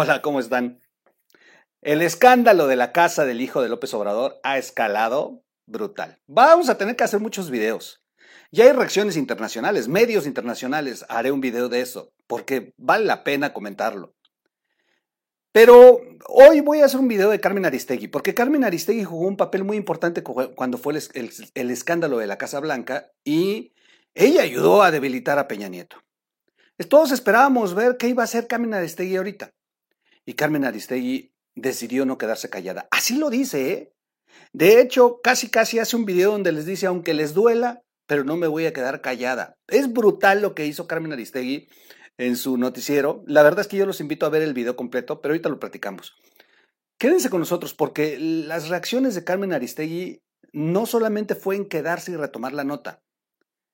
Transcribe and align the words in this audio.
Hola, 0.00 0.22
¿cómo 0.22 0.38
están? 0.38 0.80
El 1.82 2.02
escándalo 2.02 2.68
de 2.68 2.76
la 2.76 2.92
casa 2.92 3.26
del 3.26 3.40
hijo 3.40 3.62
de 3.62 3.68
López 3.68 3.92
Obrador 3.94 4.38
ha 4.44 4.56
escalado 4.56 5.42
brutal. 5.66 6.20
Vamos 6.28 6.68
a 6.68 6.78
tener 6.78 6.94
que 6.94 7.02
hacer 7.02 7.18
muchos 7.18 7.50
videos. 7.50 8.00
Ya 8.52 8.62
hay 8.62 8.70
reacciones 8.70 9.16
internacionales, 9.16 9.88
medios 9.88 10.24
internacionales. 10.24 11.04
Haré 11.08 11.32
un 11.32 11.40
video 11.40 11.68
de 11.68 11.80
eso, 11.80 12.12
porque 12.28 12.74
vale 12.76 13.06
la 13.06 13.24
pena 13.24 13.52
comentarlo. 13.52 14.14
Pero 15.50 16.00
hoy 16.28 16.60
voy 16.60 16.80
a 16.80 16.84
hacer 16.84 17.00
un 17.00 17.08
video 17.08 17.30
de 17.30 17.40
Carmen 17.40 17.66
Aristegui, 17.66 18.06
porque 18.06 18.34
Carmen 18.34 18.62
Aristegui 18.62 19.02
jugó 19.02 19.26
un 19.26 19.36
papel 19.36 19.64
muy 19.64 19.76
importante 19.76 20.22
cuando 20.22 20.78
fue 20.78 20.92
el, 20.92 21.32
el 21.54 21.70
escándalo 21.72 22.18
de 22.18 22.28
la 22.28 22.38
Casa 22.38 22.60
Blanca 22.60 23.10
y 23.24 23.74
ella 24.14 24.42
ayudó 24.42 24.84
a 24.84 24.92
debilitar 24.92 25.40
a 25.40 25.48
Peña 25.48 25.66
Nieto. 25.66 25.96
Todos 26.88 27.10
esperábamos 27.10 27.74
ver 27.74 27.96
qué 27.96 28.06
iba 28.06 28.22
a 28.22 28.26
hacer 28.26 28.46
Carmen 28.46 28.74
Aristegui 28.74 29.16
ahorita. 29.16 29.57
Y 30.28 30.34
Carmen 30.34 30.66
Aristegui 30.66 31.32
decidió 31.54 32.04
no 32.04 32.18
quedarse 32.18 32.50
callada. 32.50 32.86
Así 32.90 33.16
lo 33.16 33.30
dice, 33.30 33.72
¿eh? 33.72 33.94
De 34.52 34.78
hecho, 34.78 35.22
casi 35.22 35.48
casi 35.48 35.78
hace 35.78 35.96
un 35.96 36.04
video 36.04 36.32
donde 36.32 36.52
les 36.52 36.66
dice, 36.66 36.84
aunque 36.84 37.14
les 37.14 37.32
duela, 37.32 37.82
pero 38.06 38.24
no 38.24 38.36
me 38.36 38.46
voy 38.46 38.66
a 38.66 38.74
quedar 38.74 39.00
callada. 39.00 39.56
Es 39.68 39.90
brutal 39.90 40.42
lo 40.42 40.54
que 40.54 40.66
hizo 40.66 40.86
Carmen 40.86 41.14
Aristegui 41.14 41.70
en 42.18 42.36
su 42.36 42.58
noticiero. 42.58 43.24
La 43.26 43.42
verdad 43.42 43.60
es 43.60 43.68
que 43.68 43.78
yo 43.78 43.86
los 43.86 44.02
invito 44.02 44.26
a 44.26 44.28
ver 44.28 44.42
el 44.42 44.52
video 44.52 44.76
completo, 44.76 45.22
pero 45.22 45.32
ahorita 45.32 45.48
lo 45.48 45.58
platicamos. 45.58 46.14
Quédense 46.98 47.30
con 47.30 47.40
nosotros 47.40 47.72
porque 47.72 48.18
las 48.18 48.68
reacciones 48.68 49.14
de 49.14 49.24
Carmen 49.24 49.54
Aristegui 49.54 50.20
no 50.52 50.84
solamente 50.84 51.36
fue 51.36 51.56
en 51.56 51.70
quedarse 51.70 52.12
y 52.12 52.16
retomar 52.16 52.52
la 52.52 52.64
nota. 52.64 53.02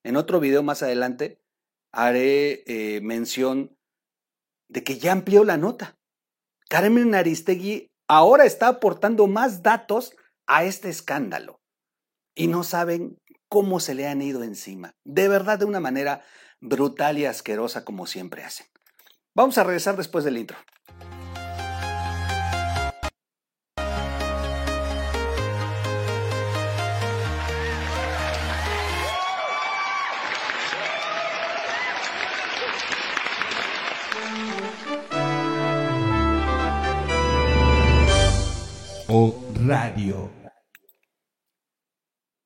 En 0.04 0.14
otro 0.14 0.38
video 0.38 0.62
más 0.62 0.84
adelante 0.84 1.42
haré 1.90 2.62
eh, 2.68 3.00
mención 3.00 3.76
de 4.68 4.84
que 4.84 4.98
ya 4.98 5.10
amplió 5.10 5.42
la 5.42 5.56
nota. 5.56 5.98
Carmen 6.68 7.14
Aristegui 7.14 7.90
ahora 8.08 8.44
está 8.44 8.68
aportando 8.68 9.26
más 9.26 9.62
datos 9.62 10.14
a 10.46 10.64
este 10.64 10.88
escándalo 10.88 11.60
y 12.34 12.48
no 12.48 12.64
saben 12.64 13.18
cómo 13.48 13.80
se 13.80 13.94
le 13.94 14.08
han 14.08 14.22
ido 14.22 14.42
encima. 14.42 14.94
De 15.04 15.28
verdad, 15.28 15.58
de 15.58 15.64
una 15.64 15.80
manera 15.80 16.22
brutal 16.60 17.18
y 17.18 17.26
asquerosa 17.26 17.84
como 17.84 18.06
siempre 18.06 18.42
hacen. 18.42 18.66
Vamos 19.34 19.58
a 19.58 19.64
regresar 19.64 19.96
después 19.96 20.24
del 20.24 20.38
intro. 20.38 20.56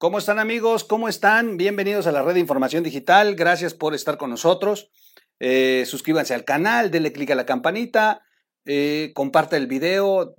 ¿Cómo 0.00 0.18
están 0.18 0.38
amigos? 0.38 0.84
¿Cómo 0.84 1.08
están? 1.08 1.56
Bienvenidos 1.56 2.06
a 2.06 2.12
la 2.12 2.22
red 2.22 2.34
de 2.34 2.38
información 2.38 2.84
digital. 2.84 3.34
Gracias 3.34 3.74
por 3.74 3.96
estar 3.96 4.16
con 4.16 4.30
nosotros. 4.30 4.92
Eh, 5.40 5.82
suscríbanse 5.86 6.34
al 6.34 6.44
canal, 6.44 6.92
denle 6.92 7.12
clic 7.12 7.32
a 7.32 7.34
la 7.34 7.44
campanita, 7.44 8.22
eh, 8.64 9.10
comparte 9.12 9.56
el 9.56 9.66
video. 9.66 10.36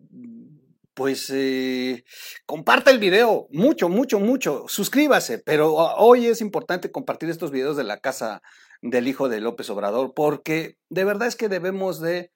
Pues 0.93 1.29
eh, 1.35 2.05
comparte 2.45 2.91
el 2.91 2.99
video, 2.99 3.49
mucho, 3.51 3.89
mucho, 3.89 4.21
mucho. 4.21 4.63
Suscríbase, 4.69 5.39
pero 5.39 5.73
hoy 5.73 6.27
es 6.27 6.39
importante 6.39 6.89
compartir 6.89 7.29
estos 7.29 7.51
videos 7.51 7.75
de 7.75 7.83
la 7.83 7.99
casa 7.99 8.41
del 8.81 9.09
hijo 9.09 9.27
de 9.27 9.41
López 9.41 9.69
Obrador, 9.69 10.13
porque 10.15 10.77
de 10.87 11.03
verdad 11.03 11.27
es 11.27 11.35
que 11.35 11.49
debemos 11.49 11.99
de 11.99 12.31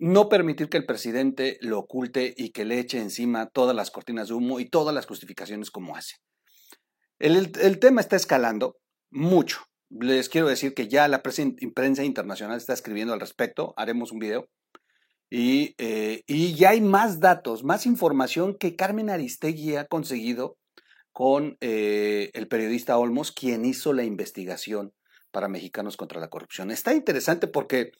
no 0.00 0.28
permitir 0.28 0.68
que 0.68 0.78
el 0.78 0.86
presidente 0.86 1.56
lo 1.60 1.78
oculte 1.78 2.34
y 2.36 2.50
que 2.50 2.64
le 2.64 2.80
eche 2.80 2.98
encima 2.98 3.46
todas 3.46 3.76
las 3.76 3.92
cortinas 3.92 4.26
de 4.26 4.34
humo 4.34 4.58
y 4.58 4.68
todas 4.68 4.92
las 4.92 5.06
justificaciones 5.06 5.70
como 5.70 5.94
hace. 5.94 6.16
El, 7.18 7.78
tema 7.80 8.00
está 8.00 8.16
escalando 8.16 8.76
mucho. 9.10 9.60
Les 9.90 10.28
quiero 10.28 10.48
decir 10.48 10.74
que 10.74 10.88
ya 10.88 11.08
la 11.08 11.22
prensa 11.22 12.04
internacional 12.04 12.56
está 12.56 12.74
escribiendo 12.74 13.14
al 13.14 13.20
respecto, 13.20 13.74
haremos 13.76 14.12
un 14.12 14.18
video. 14.18 14.48
Y, 15.30 15.74
eh, 15.78 16.22
y 16.26 16.54
ya 16.54 16.70
hay 16.70 16.80
más 16.80 17.20
datos, 17.20 17.62
más 17.62 17.86
información 17.86 18.56
que 18.58 18.76
Carmen 18.76 19.10
Aristegui 19.10 19.76
ha 19.76 19.86
conseguido 19.86 20.56
con 21.12 21.58
eh, 21.60 22.30
el 22.32 22.48
periodista 22.48 22.96
Olmos, 22.96 23.32
quien 23.32 23.64
hizo 23.64 23.92
la 23.92 24.04
investigación 24.04 24.92
para 25.30 25.48
Mexicanos 25.48 25.96
contra 25.96 26.20
la 26.20 26.28
Corrupción. 26.28 26.70
Está 26.70 26.94
interesante 26.94 27.46
porque 27.46 27.92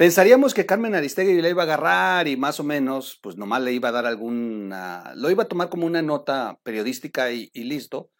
Pensaríamos 0.00 0.54
que 0.54 0.64
Carmen 0.64 0.94
Aristegui 0.94 1.42
le 1.42 1.50
iba 1.50 1.62
a 1.62 1.66
agarrar 1.66 2.26
y 2.26 2.38
más 2.38 2.58
o 2.58 2.64
menos, 2.64 3.18
pues 3.22 3.36
nomás 3.36 3.60
le 3.60 3.74
iba 3.74 3.90
a 3.90 3.92
dar 3.92 4.06
alguna, 4.06 5.12
lo 5.14 5.30
iba 5.30 5.42
a 5.42 5.46
tomar 5.46 5.68
como 5.68 5.84
una 5.84 6.00
nota 6.00 6.58
periodística 6.62 7.30
y, 7.32 7.50
listo, 7.52 8.10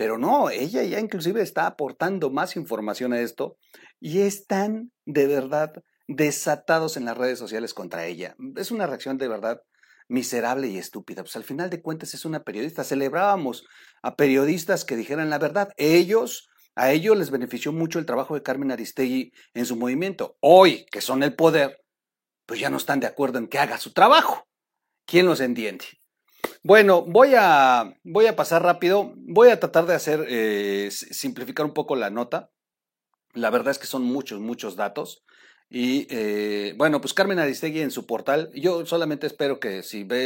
pero 0.00 0.16
no, 0.16 0.48
ella 0.48 0.82
ya 0.82 0.98
inclusive 0.98 1.42
está 1.42 1.66
aportando 1.66 2.30
más 2.30 2.56
información 2.56 3.12
a 3.12 3.20
esto 3.20 3.58
y 4.00 4.22
están 4.22 4.92
de 5.04 5.26
verdad 5.26 5.74
desatados 6.08 6.96
en 6.96 7.04
las 7.04 7.18
redes 7.18 7.38
sociales 7.38 7.74
contra 7.74 8.06
ella. 8.06 8.34
Es 8.56 8.70
una 8.70 8.86
reacción 8.86 9.18
de 9.18 9.28
verdad 9.28 9.60
miserable 10.08 10.68
y 10.68 10.78
estúpida. 10.78 11.22
Pues 11.22 11.36
al 11.36 11.44
final 11.44 11.68
de 11.68 11.82
cuentas 11.82 12.14
es 12.14 12.24
una 12.24 12.44
periodista. 12.44 12.82
Celebrábamos 12.82 13.66
a 14.00 14.16
periodistas 14.16 14.86
que 14.86 14.96
dijeran 14.96 15.28
la 15.28 15.36
verdad. 15.38 15.68
Ellos 15.76 16.48
a 16.74 16.92
ellos 16.92 17.18
les 17.18 17.30
benefició 17.30 17.70
mucho 17.70 17.98
el 17.98 18.06
trabajo 18.06 18.34
de 18.34 18.42
Carmen 18.42 18.72
Aristegui 18.72 19.32
en 19.52 19.66
su 19.66 19.76
movimiento. 19.76 20.38
Hoy, 20.40 20.86
que 20.90 21.02
son 21.02 21.22
el 21.22 21.36
poder, 21.36 21.76
pues 22.46 22.58
ya 22.58 22.70
no 22.70 22.78
están 22.78 23.00
de 23.00 23.06
acuerdo 23.06 23.36
en 23.36 23.48
que 23.48 23.58
haga 23.58 23.76
su 23.76 23.92
trabajo. 23.92 24.48
¿Quién 25.04 25.26
los 25.26 25.40
entiende? 25.40 25.84
Bueno, 26.62 27.02
voy 27.02 27.32
a, 27.36 27.96
voy 28.04 28.26
a 28.26 28.36
pasar 28.36 28.62
rápido. 28.62 29.14
Voy 29.16 29.48
a 29.48 29.58
tratar 29.58 29.86
de 29.86 29.94
hacer, 29.94 30.26
eh, 30.28 30.90
simplificar 30.90 31.64
un 31.64 31.72
poco 31.72 31.96
la 31.96 32.10
nota. 32.10 32.50
La 33.32 33.50
verdad 33.50 33.70
es 33.70 33.78
que 33.78 33.86
son 33.86 34.02
muchos, 34.02 34.40
muchos 34.40 34.76
datos. 34.76 35.24
Y 35.70 36.06
eh, 36.10 36.74
bueno, 36.76 37.00
pues 37.00 37.14
Carmen 37.14 37.38
Aristegui 37.38 37.80
en 37.80 37.90
su 37.92 38.06
portal, 38.06 38.50
yo 38.54 38.84
solamente 38.84 39.26
espero 39.26 39.60
que 39.60 39.82
si 39.82 40.04
ve 40.04 40.24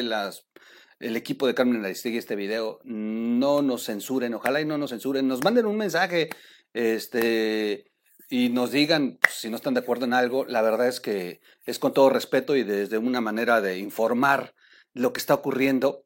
el 1.00 1.16
equipo 1.16 1.46
de 1.46 1.54
Carmen 1.54 1.84
Aristegui 1.84 2.16
este 2.16 2.34
video, 2.34 2.80
no 2.84 3.62
nos 3.62 3.84
censuren, 3.84 4.34
ojalá 4.34 4.60
y 4.62 4.64
no 4.64 4.78
nos 4.78 4.90
censuren, 4.90 5.28
nos 5.28 5.44
manden 5.44 5.66
un 5.66 5.76
mensaje 5.76 6.30
este, 6.72 7.92
y 8.30 8.48
nos 8.48 8.72
digan 8.72 9.18
si 9.30 9.50
no 9.50 9.56
están 9.56 9.74
de 9.74 9.80
acuerdo 9.80 10.06
en 10.06 10.14
algo. 10.14 10.46
La 10.46 10.62
verdad 10.62 10.88
es 10.88 11.00
que 11.00 11.40
es 11.66 11.78
con 11.78 11.92
todo 11.92 12.08
respeto 12.08 12.56
y 12.56 12.64
desde 12.64 12.98
una 12.98 13.20
manera 13.20 13.60
de 13.60 13.78
informar 13.78 14.54
lo 14.94 15.12
que 15.12 15.20
está 15.20 15.34
ocurriendo, 15.34 16.03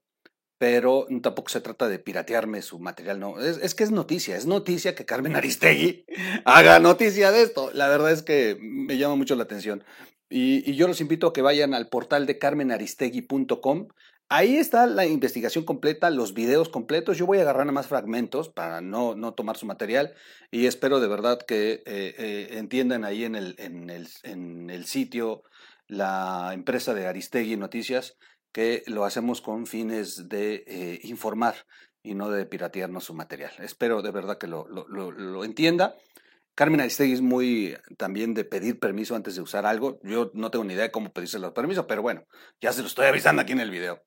pero 0.58 1.06
tampoco 1.22 1.48
se 1.48 1.60
trata 1.60 1.88
de 1.88 2.00
piratearme 2.00 2.62
su 2.62 2.80
material, 2.80 3.20
no. 3.20 3.40
Es, 3.40 3.74
que 3.74 3.84
es 3.84 3.92
noticia, 3.92 4.36
es 4.36 4.46
noticia 4.46 4.94
que 4.94 5.06
Carmen 5.06 5.36
Aristegui 5.36 6.04
haga 6.44 6.80
noticia 6.80 7.30
de 7.30 7.42
esto. 7.42 7.70
La 7.72 7.88
verdad 7.88 8.10
es 8.10 8.22
que 8.22 8.58
me 8.60 8.98
llama 8.98 9.14
mucho 9.14 9.36
la 9.36 9.44
atención. 9.44 9.84
Y, 10.28 10.68
y 10.68 10.74
yo 10.74 10.88
los 10.88 11.00
invito 11.00 11.28
a 11.28 11.32
que 11.32 11.42
vayan 11.42 11.74
al 11.74 11.88
portal 11.88 12.26
de 12.26 12.38
carmenaristegui.com. 12.38 13.88
Ahí 14.30 14.56
está 14.56 14.86
la 14.86 15.06
investigación 15.06 15.64
completa, 15.64 16.10
los 16.10 16.34
videos 16.34 16.68
completos. 16.68 17.16
Yo 17.16 17.24
voy 17.24 17.38
a 17.38 17.42
agarrar 17.42 17.70
más 17.72 17.86
fragmentos 17.86 18.50
para 18.50 18.82
no, 18.82 19.14
no 19.14 19.32
tomar 19.32 19.56
su 19.56 19.64
material 19.64 20.12
y 20.50 20.66
espero 20.66 21.00
de 21.00 21.08
verdad 21.08 21.38
que 21.40 21.82
eh, 21.86 22.14
eh, 22.18 22.48
entiendan 22.58 23.04
ahí 23.04 23.24
en 23.24 23.36
el, 23.36 23.54
en, 23.58 23.88
el, 23.88 24.06
en 24.24 24.68
el 24.68 24.84
sitio 24.84 25.44
la 25.86 26.50
empresa 26.52 26.92
de 26.92 27.06
Aristegui 27.06 27.56
Noticias 27.56 28.18
que 28.58 28.82
lo 28.88 29.04
hacemos 29.04 29.40
con 29.40 29.68
fines 29.68 30.28
de 30.28 30.64
eh, 30.66 30.98
informar 31.04 31.54
y 32.02 32.14
no 32.14 32.28
de 32.28 32.44
piratearnos 32.44 33.04
su 33.04 33.14
material. 33.14 33.52
Espero 33.60 34.02
de 34.02 34.10
verdad 34.10 34.36
que 34.36 34.48
lo, 34.48 35.44
entienda. 35.44 35.94
Carmen 36.56 36.80
Aristegui 36.80 37.12
es 37.12 37.20
muy 37.20 37.76
también 37.98 38.34
de 38.34 38.44
pedir 38.44 38.80
permiso 38.80 39.14
antes 39.14 39.36
de 39.36 39.42
usar 39.42 39.64
algo. 39.64 40.00
Yo 40.02 40.32
no 40.34 40.50
tengo 40.50 40.64
ni 40.64 40.74
idea 40.74 40.82
de 40.82 40.90
cómo 40.90 41.12
pedirse 41.12 41.38
los 41.38 41.52
permisos, 41.52 41.84
pero 41.86 42.02
bueno, 42.02 42.24
ya 42.60 42.72
se 42.72 42.80
lo 42.80 42.88
estoy 42.88 43.06
avisando 43.06 43.42
aquí 43.42 43.52
en 43.52 43.60
el 43.60 43.70
video. 43.70 44.02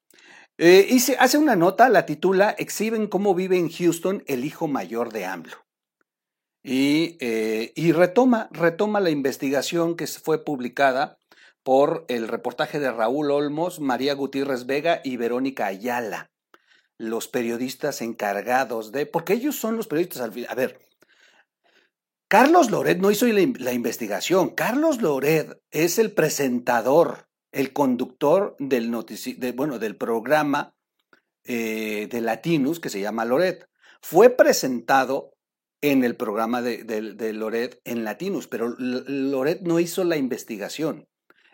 Eh, 0.57 0.98
hace 1.18 1.38
una 1.38 1.56
nota, 1.56 1.88
la 1.88 2.06
titula 2.06 2.50
Exhiben 2.50 3.07
cómo 3.07 3.33
vive 3.33 3.57
en 3.57 3.69
Houston 3.69 4.21
el 4.27 4.44
hijo 4.44 4.68
mayor 4.68 5.13
de 5.13 5.24
AMLO. 5.24 5.65
Y, 6.62 7.15
eh, 7.21 7.71
y 7.74 7.94
retoma, 7.94 8.50
retoma 8.51 9.00
la 9.00 9.12
investigación 9.12 9.95
que 9.95 10.07
fue 10.07 10.44
publicada 10.44 11.20
por 11.63 12.06
el 12.08 12.28
reportaje 12.28 12.80
de 12.80 12.92
Raúl 12.92 13.31
Olmos, 13.31 13.80
María 13.80 14.13
Gutiérrez 14.13 14.66
Vega 14.66 15.02
y 15.04 15.18
Verónica 15.18 15.68
Ayala, 15.68 16.31
los 16.98 17.28
periodistas 17.28 18.02
encargados 18.02 18.92
de, 18.92 19.06
porque 19.06 19.34
ellos 19.34 19.56
son 19.56 19.78
los 19.78 19.88
periodistas 19.88 20.22
al. 20.22 20.46
A 20.50 20.56
ver, 20.56 20.80
Carlos 22.28 22.72
Loret 22.72 23.00
no 23.00 23.12
hizo 23.12 23.28
la, 23.28 23.74
investigación. 23.74 24.52
Carlos 24.52 25.02
Loret 25.02 25.62
es 25.69 26.00
el 26.00 26.12
presentador, 26.13 27.28
el 27.52 27.74
conductor 27.74 28.56
del, 28.58 28.90
bueno, 29.54 29.80
del 29.80 29.98
programa 29.98 30.74
eh, 31.44 32.08
de 32.10 32.22
Latinus 32.22 32.80
que 32.80 32.90
se 32.90 33.02
llama 33.02 33.25
Loret. 33.25 33.68
Fue 34.02 34.30
presentado 34.30 35.34
en 35.81 36.04
el 36.04 36.16
programa 36.16 36.62
de, 36.62 36.84
de 36.86 37.34
Loret 37.34 37.81
en 37.84 38.06
Latinus, 38.06 38.48
pero 38.48 38.75
Loret 38.78 39.62
no 39.63 39.80
hizo 39.80 40.04
la 40.04 40.16
investigación. 40.16 41.08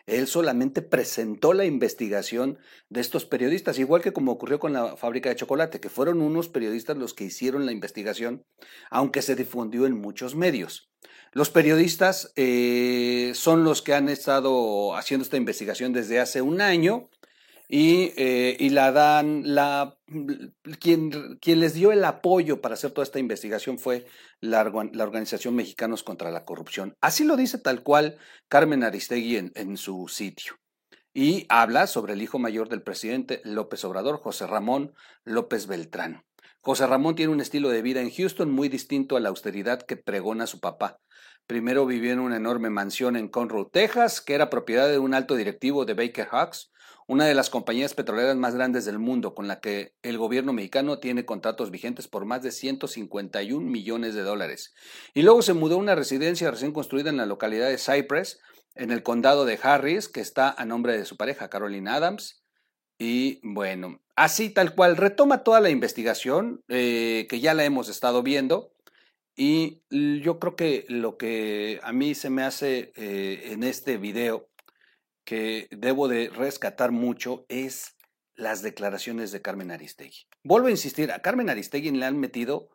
Él 0.07 0.25
solamente 0.27 0.81
presentó 0.81 1.54
la 1.54 1.65
investigación 1.65 2.57
de 2.89 3.01
estos 3.01 3.25
periodistas, 3.25 3.77
igual 3.77 4.01
que 4.01 4.13
como 4.13 4.31
ocurrió 4.31 4.57
con 4.57 4.71
la 4.74 4.95
fábrica 4.95 5.30
de 5.30 5.36
chocolate, 5.36 5.81
que 5.81 5.89
fueron 5.89 6.21
unos 6.21 6.48
periodistas 6.48 6.98
los 6.98 7.13
que 7.13 7.25
hicieron 7.25 7.65
la 7.65 7.74
investigación, 7.74 8.45
aunque 8.89 9.21
se 9.21 9.36
difundió 9.36 9.86
en 9.86 10.00
muchos 10.00 10.33
medios. 10.33 10.89
Los 11.33 11.50
periodistas 11.50 12.31
eh, 12.38 13.33
son 13.36 13.65
los 13.65 13.81
que 13.81 13.94
han 13.94 14.07
estado 14.07 14.95
haciendo 14.95 15.24
esta 15.24 15.38
investigación 15.38 15.92
desde 15.92 16.21
hace 16.21 16.42
un 16.42 16.62
año 16.62 17.09
y, 17.67 18.13
eh, 18.15 18.55
y 18.59 18.69
la 18.69 18.91
dan, 18.91 19.41
la, 19.43 19.97
quien, 20.79 21.37
quien, 21.41 21.59
les 21.59 21.73
dio 21.73 21.91
el 21.91 22.03
apoyo 22.05 22.61
para 22.61 22.75
hacer 22.75 22.91
toda 22.91 23.03
esta 23.03 23.19
investigación 23.19 23.77
fue 23.77 24.05
la, 24.39 24.63
la, 24.63 25.03
Organización 25.03 25.55
Mexicanos 25.55 26.03
contra 26.03 26.31
la 26.31 26.45
Corrupción. 26.45 26.95
Así 27.01 27.25
lo 27.25 27.35
dice 27.35 27.57
tal 27.57 27.83
cual 27.83 28.17
Carmen 28.47 28.83
Aristegui 28.83 29.35
en, 29.35 29.51
en 29.55 29.75
su 29.77 30.07
sitio. 30.07 30.53
Y 31.13 31.45
habla 31.49 31.87
sobre 31.87 32.13
el 32.13 32.21
hijo 32.21 32.39
mayor 32.39 32.69
del 32.69 32.83
presidente 32.83 33.41
López 33.43 33.83
Obrador, 33.83 34.19
José 34.19 34.47
Ramón 34.47 34.93
López 35.25 35.67
Beltrán. 35.67 36.23
José 36.61 36.85
Ramón 36.85 37.15
tiene 37.15 37.31
un 37.31 37.41
estilo 37.41 37.69
de 37.69 37.81
vida 37.81 38.01
en 38.01 38.11
Houston 38.11 38.51
muy 38.51 38.69
distinto 38.69 39.17
a 39.17 39.19
la 39.19 39.29
austeridad 39.29 39.81
que 39.81 39.97
pregona 39.97 40.47
su 40.47 40.59
papá. 40.59 40.99
Primero 41.47 41.85
vivió 41.85 42.11
en 42.11 42.19
una 42.19 42.35
enorme 42.35 42.69
mansión 42.69 43.15
en 43.15 43.29
Conroe, 43.29 43.69
Texas, 43.71 44.21
que 44.21 44.33
era 44.35 44.49
propiedad 44.49 44.89
de 44.89 44.99
un 44.99 45.13
alto 45.13 45.35
directivo 45.35 45.85
de 45.85 45.93
Baker 45.93 46.27
Hughes, 46.29 46.71
una 47.07 47.25
de 47.25 47.33
las 47.33 47.50
compañías 47.50 47.94
petroleras 47.94 48.36
más 48.36 48.54
grandes 48.54 48.83
del 48.83 49.00
mundo, 49.00 49.33
con 49.33 49.48
la 49.48 49.62
que 49.62 49.95
el 50.01 50.18
gobierno 50.18 50.51
mexicano 50.51 51.00
tiene 51.00 51.25
contratos 51.25 51.71
vigentes 51.71 52.07
por 52.09 52.25
más 52.25 52.44
de 52.44 52.51
151 52.51 53.65
millones 53.65 54.13
de 54.13 54.24
dólares. 54.24 54.75
Y 55.13 55.21
luego 55.21 55.42
se 55.42 55.54
mudó 55.54 55.75
a 55.75 55.80
una 55.80 55.95
residencia 55.95 56.51
recién 56.51 56.74
construida 56.74 57.09
en 57.09 57.18
la 57.18 57.25
localidad 57.25 57.69
de 57.69 57.77
Cypress, 57.77 58.39
en 58.75 58.92
el 58.92 59.04
condado 59.04 59.45
de 59.45 59.57
Harris, 59.62 60.09
que 60.09 60.19
está 60.19 60.50
a 60.50 60.65
nombre 60.65 60.98
de 60.98 61.06
su 61.06 61.15
pareja, 61.15 61.50
Caroline 61.50 61.89
Adams. 61.89 62.44
Y 63.00 63.39
bueno, 63.42 64.01
así 64.18 64.50
tal 64.50 64.75
cual, 64.75 64.98
retoma 64.98 65.44
toda 65.44 65.62
la 65.62 65.69
investigación 65.69 66.62
eh, 66.68 67.25
que 67.30 67.39
ya 67.39 67.54
la 67.54 67.63
hemos 67.63 67.88
estado 67.88 68.21
viendo. 68.21 68.74
Y 69.39 69.83
yo 69.89 70.39
creo 70.39 70.56
que 70.56 70.86
lo 70.89 71.15
que 71.15 71.80
a 71.83 71.94
mí 71.94 72.15
se 72.15 72.30
me 72.30 72.44
hace 72.44 72.92
eh, 72.95 73.51
en 73.51 73.63
este 73.63 73.98
video 73.98 74.50
que 75.27 75.68
debo 75.71 76.07
de 76.07 76.29
rescatar 76.29 76.94
mucho 76.94 77.45
es 77.50 77.97
las 78.33 78.62
declaraciones 78.62 79.33
de 79.33 79.41
Carmen 79.41 79.71
Aristegui. 79.71 80.25
Vuelvo 80.41 80.68
a 80.68 80.71
insistir, 80.71 81.12
a 81.12 81.19
Carmen 81.21 81.50
Aristegui 81.50 81.91
le 81.91 82.06
han 82.06 82.18
metido 82.18 82.69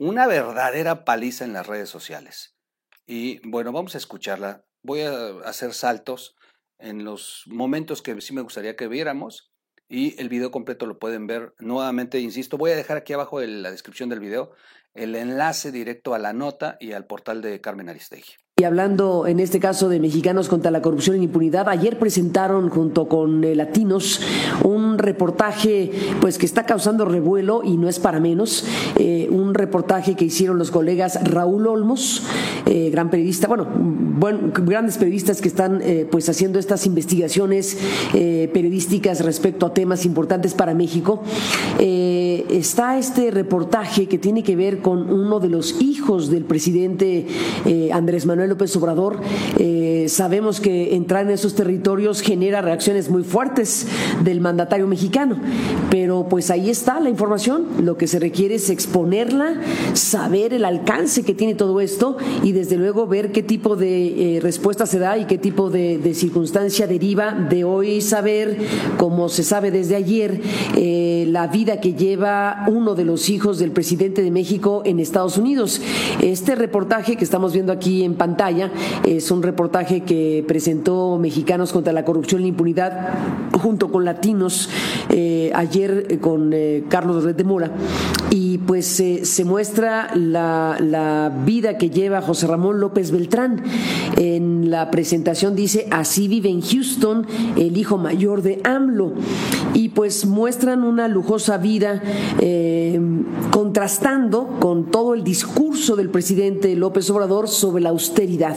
una 0.00 0.26
verdadera 0.26 1.04
paliza 1.04 1.44
en 1.44 1.52
las 1.52 1.66
redes 1.66 1.90
sociales. 1.90 2.56
Y 3.04 3.46
bueno, 3.46 3.72
vamos 3.72 3.94
a 3.94 3.98
escucharla. 3.98 4.64
Voy 4.82 5.02
a 5.02 5.40
hacer 5.44 5.74
saltos 5.74 6.34
en 6.78 7.04
los 7.04 7.42
momentos 7.44 8.00
que 8.00 8.18
sí 8.22 8.32
me 8.32 8.40
gustaría 8.40 8.74
que 8.74 8.88
viéramos 8.88 9.52
y 9.86 10.18
el 10.18 10.30
video 10.30 10.50
completo 10.50 10.86
lo 10.86 10.98
pueden 10.98 11.26
ver 11.26 11.54
nuevamente, 11.58 12.20
insisto, 12.20 12.56
voy 12.56 12.70
a 12.70 12.76
dejar 12.76 12.96
aquí 12.96 13.12
abajo 13.12 13.42
en 13.42 13.62
la 13.62 13.70
descripción 13.70 14.08
del 14.08 14.20
video 14.20 14.52
el 14.94 15.14
enlace 15.14 15.72
directo 15.72 16.14
a 16.14 16.18
la 16.18 16.32
nota 16.32 16.78
y 16.80 16.92
al 16.92 17.06
portal 17.06 17.42
de 17.42 17.60
Carmen 17.60 17.90
Aristegui. 17.90 18.32
Y 18.60 18.64
hablando 18.64 19.28
en 19.28 19.38
este 19.38 19.60
caso 19.60 19.88
de 19.88 20.00
mexicanos 20.00 20.48
contra 20.48 20.72
la 20.72 20.82
corrupción 20.82 21.20
y 21.20 21.26
impunidad, 21.26 21.68
ayer 21.68 21.96
presentaron 21.96 22.70
junto 22.70 23.06
con 23.06 23.44
eh, 23.44 23.54
Latinos 23.54 24.20
un 24.64 24.98
reportaje 24.98 25.92
pues 26.20 26.38
que 26.38 26.46
está 26.46 26.66
causando 26.66 27.04
revuelo 27.04 27.62
y 27.62 27.76
no 27.76 27.88
es 27.88 28.00
para 28.00 28.18
menos, 28.18 28.64
eh, 28.96 29.28
un 29.30 29.54
reportaje 29.54 30.16
que 30.16 30.24
hicieron 30.24 30.58
los 30.58 30.72
colegas 30.72 31.20
Raúl 31.22 31.68
Olmos, 31.68 32.24
eh, 32.66 32.90
gran 32.90 33.10
periodista, 33.10 33.46
bueno, 33.46 33.68
bueno, 33.72 34.52
grandes 34.52 34.98
periodistas 34.98 35.40
que 35.40 35.46
están 35.46 35.80
pues 36.10 36.28
haciendo 36.28 36.58
estas 36.58 36.86
investigaciones 36.86 37.78
periodísticas 38.12 39.24
respecto 39.24 39.66
a 39.66 39.72
temas 39.72 40.04
importantes 40.04 40.54
para 40.54 40.74
México. 40.74 41.22
está 41.78 42.98
este 42.98 43.30
reportaje 43.30 44.08
que 44.08 44.18
tiene 44.18 44.42
que 44.42 44.56
ver 44.56 44.80
con 44.80 45.08
uno 45.08 45.38
de 45.38 45.48
los 45.48 45.80
hijos 45.80 46.30
del 46.30 46.44
presidente 46.44 47.28
Andrés 47.92 48.26
Manuel 48.26 48.47
López 48.48 48.74
Obrador, 48.76 49.20
eh, 49.58 50.06
sabemos 50.08 50.60
que 50.60 50.94
entrar 50.94 51.24
en 51.26 51.32
esos 51.32 51.54
territorios 51.54 52.20
genera 52.20 52.62
reacciones 52.62 53.10
muy 53.10 53.22
fuertes 53.22 53.86
del 54.24 54.40
mandatario 54.40 54.86
mexicano, 54.86 55.36
pero 55.90 56.26
pues 56.28 56.50
ahí 56.50 56.70
está 56.70 57.00
la 57.00 57.10
información, 57.10 57.66
lo 57.82 57.96
que 57.96 58.06
se 58.06 58.18
requiere 58.18 58.56
es 58.56 58.70
exponerla, 58.70 59.60
saber 59.92 60.54
el 60.54 60.64
alcance 60.64 61.22
que 61.22 61.34
tiene 61.34 61.54
todo 61.54 61.80
esto 61.80 62.16
y 62.42 62.52
desde 62.52 62.76
luego 62.76 63.06
ver 63.06 63.32
qué 63.32 63.42
tipo 63.42 63.76
de 63.76 64.36
eh, 64.36 64.40
respuesta 64.40 64.86
se 64.86 64.98
da 64.98 65.18
y 65.18 65.26
qué 65.26 65.38
tipo 65.38 65.70
de, 65.70 65.98
circunstancia 66.14 66.86
deriva 66.86 67.32
de 67.32 67.64
hoy 67.64 68.00
saber, 68.00 68.56
como 68.96 69.28
se 69.28 69.44
sabe 69.44 69.70
desde 69.70 69.94
ayer, 69.94 70.40
eh, 70.74 71.26
la 71.28 71.46
vida 71.46 71.80
que 71.80 71.92
lleva 71.92 72.64
uno 72.66 72.94
de 72.94 73.04
los 73.04 73.28
hijos 73.28 73.58
del 73.58 73.72
presidente 73.72 74.22
de 74.22 74.30
México 74.30 74.82
en 74.84 75.00
Estados 75.00 75.36
Unidos. 75.36 75.80
Este 76.22 76.54
reportaje 76.54 77.16
que 77.16 77.24
estamos 77.24 77.52
viendo 77.52 77.72
aquí 77.72 78.04
en 78.04 78.14
pantalla 78.14 78.37
es 79.04 79.32
un 79.32 79.42
reportaje 79.42 80.02
que 80.02 80.44
presentó 80.46 81.18
Mexicanos 81.18 81.72
contra 81.72 81.92
la 81.92 82.04
Corrupción 82.04 82.40
y 82.40 82.44
la 82.44 82.48
Impunidad 82.48 83.08
junto 83.52 83.90
con 83.90 84.04
Latinos 84.04 84.68
eh, 85.10 85.50
ayer 85.54 86.06
eh, 86.08 86.18
con 86.18 86.52
eh, 86.52 86.84
Carlos 86.88 87.24
Red 87.24 87.34
de 87.34 87.42
Mora. 87.42 87.72
Y 88.30 88.58
pues 88.58 88.86
se 88.86 89.44
muestra 89.44 90.10
la, 90.14 90.76
la 90.80 91.32
vida 91.44 91.78
que 91.78 91.90
lleva 91.90 92.22
José 92.22 92.46
Ramón 92.46 92.78
López 92.78 93.10
Beltrán. 93.10 93.62
En 94.16 94.70
la 94.70 94.90
presentación 94.90 95.56
dice, 95.56 95.88
así 95.90 96.28
vive 96.28 96.48
en 96.48 96.60
Houston 96.60 97.26
el 97.56 97.76
hijo 97.76 97.98
mayor 97.98 98.42
de 98.42 98.60
AMLO. 98.62 99.14
Y 99.78 99.90
pues 99.90 100.26
muestran 100.26 100.82
una 100.82 101.06
lujosa 101.06 101.56
vida 101.56 102.02
contrastando 103.52 104.56
con 104.58 104.90
todo 104.90 105.14
el 105.14 105.22
discurso 105.22 105.94
del 105.94 106.10
presidente 106.10 106.74
López 106.74 107.08
Obrador 107.10 107.48
sobre 107.48 107.82
la 107.82 107.90
austeridad 107.90 108.56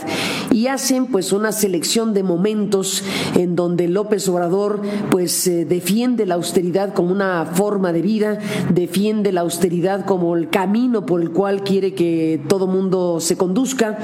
y 0.50 0.66
hacen 0.66 1.06
pues 1.06 1.32
una 1.32 1.52
selección 1.52 2.12
de 2.14 2.22
momentos 2.22 3.04
en 3.36 3.54
donde 3.54 3.88
López 3.88 4.28
Obrador 4.28 4.80
pues 5.10 5.46
eh, 5.46 5.64
defiende 5.64 6.26
la 6.26 6.34
austeridad 6.34 6.92
como 6.94 7.12
una 7.12 7.46
forma 7.46 7.92
de 7.92 8.02
vida, 8.02 8.38
defiende 8.72 9.32
la 9.32 9.42
austeridad 9.42 10.04
como 10.04 10.36
el 10.36 10.48
camino 10.50 11.06
por 11.06 11.20
el 11.20 11.30
cual 11.30 11.62
quiere 11.62 11.94
que 11.94 12.40
todo 12.48 12.66
mundo 12.66 13.20
se 13.20 13.36
conduzca, 13.36 13.98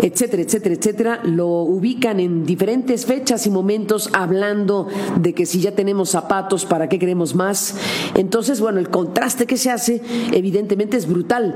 etcétera, 0.00 0.42
etcétera, 0.42 0.74
etcétera. 0.74 1.20
Lo 1.24 1.48
ubican 1.48 2.20
en 2.20 2.44
diferentes 2.44 3.06
fechas 3.06 3.46
y 3.46 3.50
momentos 3.50 4.10
hablando 4.12 4.88
de 5.20 5.34
que 5.34 5.46
si 5.46 5.60
ya 5.60 5.72
tenemos 5.72 6.10
zapatos, 6.10 6.63
¿para 6.64 6.88
qué 6.88 6.98
queremos 6.98 7.34
más? 7.34 7.76
Entonces, 8.14 8.60
bueno, 8.60 8.78
el 8.78 8.90
contraste 8.90 9.46
que 9.46 9.56
se 9.56 9.70
hace 9.70 10.00
evidentemente 10.32 10.96
es 10.96 11.08
brutal 11.08 11.54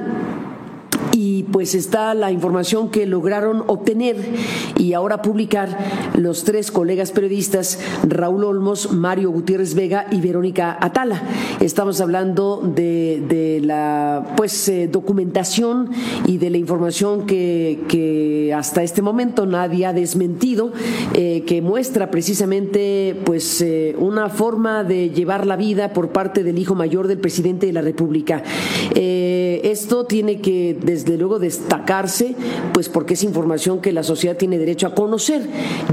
y 1.20 1.42
pues 1.42 1.75
está 1.75 2.14
la 2.14 2.30
información 2.30 2.90
que 2.90 3.04
lograron 3.04 3.64
obtener 3.66 4.16
y 4.76 4.92
ahora 4.92 5.20
publicar 5.20 5.76
los 6.14 6.44
tres 6.44 6.70
colegas 6.70 7.10
periodistas 7.10 7.80
Raúl 8.06 8.44
Olmos, 8.44 8.92
Mario 8.92 9.32
Gutiérrez 9.32 9.75
Vega 9.75 10.06
y 10.12 10.20
Verónica 10.20 10.78
Atala. 10.80 11.20
Estamos 11.58 12.00
hablando 12.00 12.62
de, 12.62 13.60
la 13.64 14.34
pues 14.37 14.68
eh, 14.68 14.87
documentación 14.87 15.90
y 16.25 16.38
de 16.38 16.50
la 16.50 16.58
información 16.58 17.26
que, 17.26 17.80
que, 17.88 18.54
hasta 18.54 18.84
este 18.84 19.02
momento 19.02 19.44
nadie 19.44 19.87
ha 19.87 19.92
desmentido, 19.92 20.72
eh, 21.14 21.42
que 21.44 21.60
muestra 21.62 22.12
precisamente 22.12 23.20
pues 23.25 23.60
eh, 23.60 23.96
una 23.98 24.28
forma 24.28 24.84
de 24.84 25.10
llevar 25.10 25.46
la 25.46 25.56
vida 25.56 25.92
por 25.92 26.10
parte 26.10 26.44
del 26.44 26.58
hijo 26.58 26.76
mayor 26.76 27.08
del 27.08 27.18
presidente 27.18 27.66
de 27.66 27.72
la 27.72 27.82
República. 27.82 28.44
Esto 29.64 30.04
tiene 30.04 30.40
que 30.40 30.76
desde 30.80 31.16
luego 31.16 31.38
destacarse, 31.38 32.34
pues 32.72 32.88
porque 32.88 33.14
es 33.14 33.22
información 33.22 33.80
que 33.80 33.92
la 33.92 34.02
sociedad 34.02 34.36
tiene 34.36 34.58
derecho 34.58 34.86
a 34.86 34.94
conocer. 34.94 35.42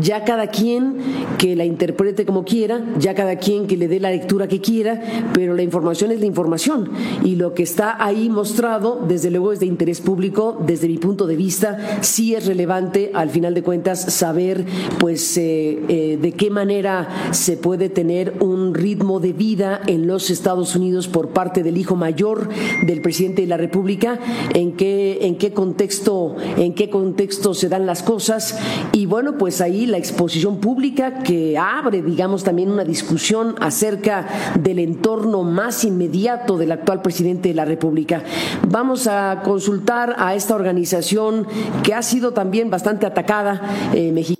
Ya 0.01 0.23
cada 0.23 0.47
quien 0.47 0.97
que 1.37 1.55
la 1.55 1.65
interprete 1.65 2.25
como 2.25 2.45
quiera, 2.45 2.83
ya 2.99 3.15
cada 3.15 3.37
quien 3.37 3.67
que 3.67 3.77
le 3.77 3.87
dé 3.87 3.99
la 3.99 4.11
lectura 4.11 4.47
que 4.47 4.61
quiera, 4.61 5.01
pero 5.33 5.53
la 5.53 5.63
información 5.63 6.11
es 6.11 6.19
la 6.19 6.25
información 6.25 6.89
y 7.23 7.35
lo 7.35 7.53
que 7.53 7.63
está 7.63 8.03
ahí 8.03 8.29
mostrado, 8.29 9.03
desde 9.07 9.31
luego 9.31 9.51
es 9.51 9.59
de 9.59 9.65
interés 9.65 10.01
público, 10.01 10.57
desde 10.65 10.87
mi 10.87 10.97
punto 10.97 11.27
de 11.27 11.35
vista, 11.35 11.99
sí 12.01 12.35
es 12.35 12.45
relevante 12.45 13.11
al 13.13 13.29
final 13.29 13.53
de 13.53 13.63
cuentas 13.63 14.13
saber 14.13 14.65
pues 14.99 15.37
eh, 15.37 15.79
eh, 15.87 16.17
de 16.21 16.31
qué 16.31 16.49
manera 16.49 17.07
se 17.31 17.57
puede 17.57 17.89
tener 17.89 18.35
un 18.39 18.73
ritmo 18.73 19.19
de 19.19 19.33
vida 19.33 19.81
en 19.87 20.07
los 20.07 20.29
Estados 20.29 20.75
Unidos 20.75 21.07
por 21.07 21.29
parte 21.29 21.63
del 21.63 21.77
hijo 21.77 21.95
mayor 21.95 22.49
del 22.85 23.01
presidente 23.01 23.41
de 23.41 23.47
la 23.55 23.61
República, 23.61 24.19
en 24.53 24.73
qué 24.73 25.19
en 25.21 25.37
qué 25.37 25.53
contexto, 25.53 26.35
en 26.57 26.73
qué 26.73 26.89
contexto 26.89 27.53
se 27.53 27.69
dan 27.69 27.85
las 27.85 28.03
cosas. 28.03 28.59
Y 28.91 29.05
bueno, 29.05 29.37
pues 29.37 29.61
ahí 29.61 29.85
la 29.85 29.97
exposición 29.97 30.59
pública 30.59 31.19
que 31.19 31.57
abre, 31.57 32.01
digamos, 32.01 32.43
también 32.43 32.69
una 32.69 32.83
discusión 32.83 33.55
acerca 33.59 34.27
del 34.59 34.79
entorno 34.79 35.43
más 35.43 35.83
inmediato 35.83 36.57
del 36.57 36.71
actual 36.71 37.01
presidente 37.01 37.49
de 37.49 37.55
la 37.55 37.65
República. 37.65 38.23
Vamos 38.67 39.07
a 39.07 39.41
consultar 39.43 40.15
a 40.17 40.35
esta 40.35 40.55
organización 40.55 41.47
que 41.83 41.93
ha 41.93 42.01
sido 42.01 42.33
también 42.33 42.69
bastante 42.69 43.05
atacada, 43.05 43.61
eh, 43.93 44.35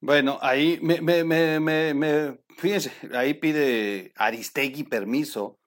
Bueno, 0.00 0.38
ahí 0.40 0.78
me, 0.82 1.00
me, 1.00 1.24
me, 1.24 1.94
me, 1.94 2.38
fíjense, 2.56 2.90
ahí 3.14 3.34
pide 3.34 4.12
Aristegui 4.16 4.84
permiso 4.84 5.58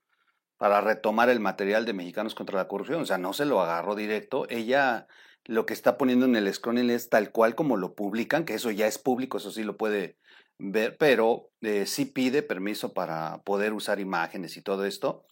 para 0.60 0.82
retomar 0.82 1.30
el 1.30 1.40
material 1.40 1.86
de 1.86 1.94
Mexicanos 1.94 2.36
contra 2.36 2.58
la 2.58 2.68
Corrupción. 2.68 3.02
O 3.02 3.06
sea, 3.06 3.18
no 3.18 3.34
se 3.34 3.46
lo 3.46 3.62
agarró 3.62 3.96
directo. 3.96 4.46
Ella 4.50 5.08
lo 5.46 5.66
que 5.66 5.74
está 5.74 5.98
poniendo 5.98 6.26
en 6.28 6.36
el 6.36 6.54
scrolling 6.54 6.92
es 6.92 7.10
tal 7.10 7.32
cual 7.32 7.56
como 7.56 7.78
lo 7.78 7.96
publican, 7.96 8.46
que 8.46 8.54
eso 8.54 8.70
ya 8.70 8.86
es 8.86 9.00
público, 9.00 9.38
eso 9.38 9.50
sí 9.50 9.64
lo 9.64 9.78
puede 9.78 10.18
ver, 10.60 10.96
pero 11.00 11.50
eh, 11.62 11.88
sí 11.88 12.06
pide 12.06 12.44
permiso 12.44 12.94
para 12.94 13.42
poder 13.44 13.74
usar 13.74 14.00
imágenes 14.00 14.58
y 14.58 14.62
todo 14.62 14.86
esto. 14.86 15.26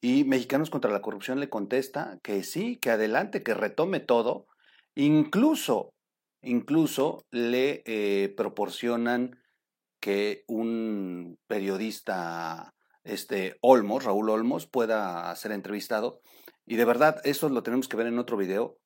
Y 0.00 0.24
Mexicanos 0.24 0.70
contra 0.70 0.90
la 0.90 1.02
Corrupción 1.02 1.40
le 1.40 1.50
contesta 1.50 2.18
que 2.22 2.42
sí, 2.42 2.76
que 2.76 2.90
adelante, 2.90 3.42
que 3.42 3.52
retome 3.52 4.00
todo. 4.00 4.46
Incluso, 4.94 5.92
incluso 6.42 7.26
le 7.30 7.82
eh, 7.84 8.32
proporcionan 8.36 9.42
que 10.00 10.44
un 10.46 11.36
periodista, 11.48 12.72
este 13.04 13.56
Olmos, 13.60 14.04
Raúl 14.04 14.30
Olmos, 14.30 14.66
pueda 14.66 15.34
ser 15.36 15.52
entrevistado. 15.52 16.20
Y 16.66 16.76
de 16.76 16.84
verdad, 16.84 17.20
eso 17.24 17.48
lo 17.48 17.62
tenemos 17.62 17.88
que 17.88 17.96
ver 17.96 18.06
en 18.06 18.18
otro 18.18 18.36
video. 18.36 18.78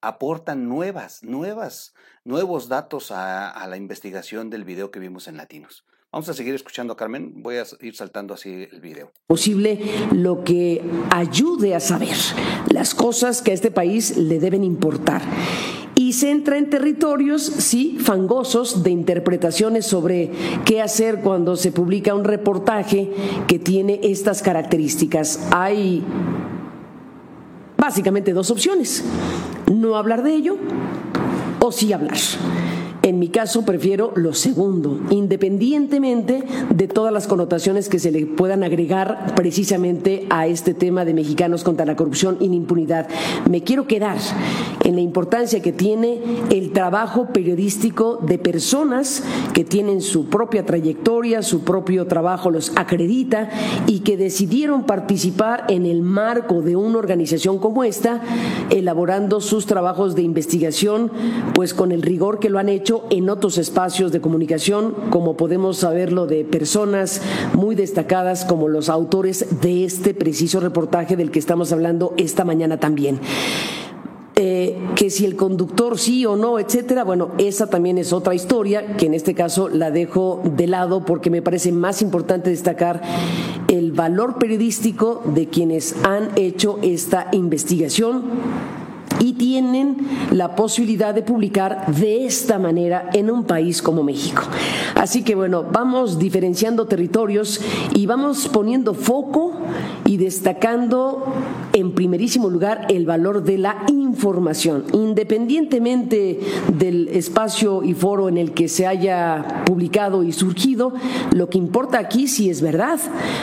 Aportan 0.00 0.68
nuevas, 0.68 1.22
nuevas, 1.22 1.94
nuevos 2.24 2.68
datos 2.68 3.10
a, 3.10 3.66
la 3.68 3.76
investigación 3.76 4.50
del 4.50 4.64
video 4.64 4.90
que 4.90 4.98
vimos 4.98 5.28
en 5.28 5.36
Latinos. 5.36 5.84
Vamos 6.10 6.28
a 6.28 6.34
seguir 6.34 6.54
escuchando 6.54 6.92
a 6.92 6.96
Carmen. 6.96 7.42
Voy 7.42 7.56
a 7.56 7.64
ir 7.80 7.96
saltando 7.96 8.34
así 8.34 8.68
el 8.70 8.80
video. 8.80 9.12
Posible 9.26 9.80
lo 10.12 10.44
que 10.44 10.82
ayude 11.10 11.74
a 11.74 11.80
saber 11.80 12.16
las 12.68 12.94
cosas 12.94 13.42
que 13.42 13.52
a 13.52 13.54
este 13.54 13.70
país 13.70 14.16
le 14.16 14.38
deben 14.38 14.64
importar. 14.64 15.22
Se 16.12 16.30
entra 16.30 16.58
en 16.58 16.68
territorios, 16.68 17.42
sí, 17.42 17.96
fangosos 17.98 18.82
de 18.82 18.90
interpretaciones 18.90 19.86
sobre 19.86 20.30
qué 20.66 20.82
hacer 20.82 21.20
cuando 21.20 21.56
se 21.56 21.72
publica 21.72 22.14
un 22.14 22.24
reportaje 22.24 23.10
que 23.46 23.58
tiene 23.58 23.98
estas 24.02 24.42
características. 24.42 25.48
Hay 25.50 26.04
básicamente 27.78 28.34
dos 28.34 28.50
opciones. 28.50 29.02
No 29.72 29.96
hablar 29.96 30.22
de 30.22 30.34
ello 30.34 30.58
o 31.60 31.72
sí 31.72 31.94
hablar. 31.94 32.18
En 33.02 33.18
mi 33.18 33.28
caso 33.28 33.64
prefiero 33.64 34.12
lo 34.14 34.32
segundo, 34.32 35.00
independientemente 35.10 36.44
de 36.72 36.86
todas 36.86 37.12
las 37.12 37.26
connotaciones 37.26 37.88
que 37.88 37.98
se 37.98 38.12
le 38.12 38.26
puedan 38.26 38.62
agregar 38.62 39.34
precisamente 39.34 40.26
a 40.30 40.46
este 40.46 40.72
tema 40.72 41.04
de 41.04 41.12
mexicanos 41.12 41.64
contra 41.64 41.84
la 41.84 41.96
corrupción 41.96 42.36
y 42.38 42.46
la 42.46 42.54
impunidad. 42.54 43.08
Me 43.50 43.62
quiero 43.62 43.88
quedar 43.88 44.18
en 44.84 44.94
la 44.94 45.00
importancia 45.00 45.60
que 45.60 45.72
tiene 45.72 46.20
el 46.50 46.70
trabajo 46.70 47.26
periodístico 47.32 48.20
de 48.22 48.38
personas 48.38 49.24
que 49.52 49.64
tienen 49.64 50.00
su 50.00 50.26
propia 50.26 50.64
trayectoria, 50.64 51.42
su 51.42 51.62
propio 51.62 52.06
trabajo 52.06 52.50
los 52.50 52.70
acredita 52.76 53.50
y 53.88 54.00
que 54.00 54.16
decidieron 54.16 54.84
participar 54.84 55.64
en 55.68 55.86
el 55.86 56.02
marco 56.02 56.62
de 56.62 56.76
una 56.76 56.98
organización 56.98 57.58
como 57.58 57.82
esta, 57.82 58.20
elaborando 58.70 59.40
sus 59.40 59.66
trabajos 59.66 60.14
de 60.14 60.22
investigación, 60.22 61.10
pues 61.54 61.74
con 61.74 61.90
el 61.90 62.02
rigor 62.02 62.38
que 62.38 62.48
lo 62.48 62.60
han 62.60 62.68
hecho 62.68 62.91
en 63.10 63.30
otros 63.30 63.58
espacios 63.58 64.12
de 64.12 64.20
comunicación, 64.20 64.94
como 65.10 65.36
podemos 65.36 65.78
saberlo 65.78 66.26
de 66.26 66.44
personas 66.44 67.20
muy 67.54 67.74
destacadas 67.74 68.44
como 68.44 68.68
los 68.68 68.88
autores 68.88 69.60
de 69.60 69.84
este 69.84 70.14
preciso 70.14 70.60
reportaje 70.60 71.16
del 71.16 71.30
que 71.30 71.38
estamos 71.38 71.72
hablando 71.72 72.14
esta 72.16 72.44
mañana 72.44 72.78
también. 72.78 73.20
Eh, 74.34 74.78
que 74.96 75.10
si 75.10 75.26
el 75.26 75.36
conductor 75.36 75.98
sí 75.98 76.24
o 76.24 76.36
no, 76.36 76.58
etcétera, 76.58 77.04
bueno, 77.04 77.32
esa 77.36 77.68
también 77.68 77.98
es 77.98 78.14
otra 78.14 78.34
historia 78.34 78.96
que 78.96 79.06
en 79.06 79.14
este 79.14 79.34
caso 79.34 79.68
la 79.68 79.90
dejo 79.90 80.40
de 80.44 80.66
lado 80.66 81.04
porque 81.04 81.28
me 81.28 81.42
parece 81.42 81.70
más 81.70 82.00
importante 82.00 82.48
destacar 82.48 83.02
el 83.68 83.92
valor 83.92 84.38
periodístico 84.38 85.22
de 85.26 85.48
quienes 85.48 85.94
han 86.02 86.30
hecho 86.36 86.78
esta 86.82 87.28
investigación 87.32 88.22
y 89.22 89.34
tienen 89.34 89.98
la 90.32 90.56
posibilidad 90.56 91.14
de 91.14 91.22
publicar 91.22 91.86
de 91.86 92.26
esta 92.26 92.58
manera 92.58 93.08
en 93.12 93.30
un 93.30 93.44
país 93.44 93.80
como 93.80 94.02
México. 94.02 94.42
Así 94.96 95.22
que 95.22 95.36
bueno, 95.36 95.64
vamos 95.70 96.18
diferenciando 96.18 96.86
territorios 96.86 97.60
y 97.94 98.06
vamos 98.06 98.48
poniendo 98.48 98.94
foco 98.94 99.52
y 100.12 100.18
destacando 100.18 101.24
en 101.72 101.92
primerísimo 101.92 102.50
lugar 102.50 102.84
el 102.90 103.06
valor 103.06 103.44
de 103.44 103.56
la 103.56 103.86
información, 103.88 104.84
independientemente 104.92 106.38
del 106.76 107.08
espacio 107.08 107.82
y 107.82 107.94
foro 107.94 108.28
en 108.28 108.36
el 108.36 108.52
que 108.52 108.68
se 108.68 108.86
haya 108.86 109.62
publicado 109.64 110.22
y 110.22 110.32
surgido, 110.32 110.92
lo 111.32 111.48
que 111.48 111.56
importa 111.56 111.98
aquí 111.98 112.28
si 112.28 112.50
es 112.50 112.60
verdad, 112.60 113.00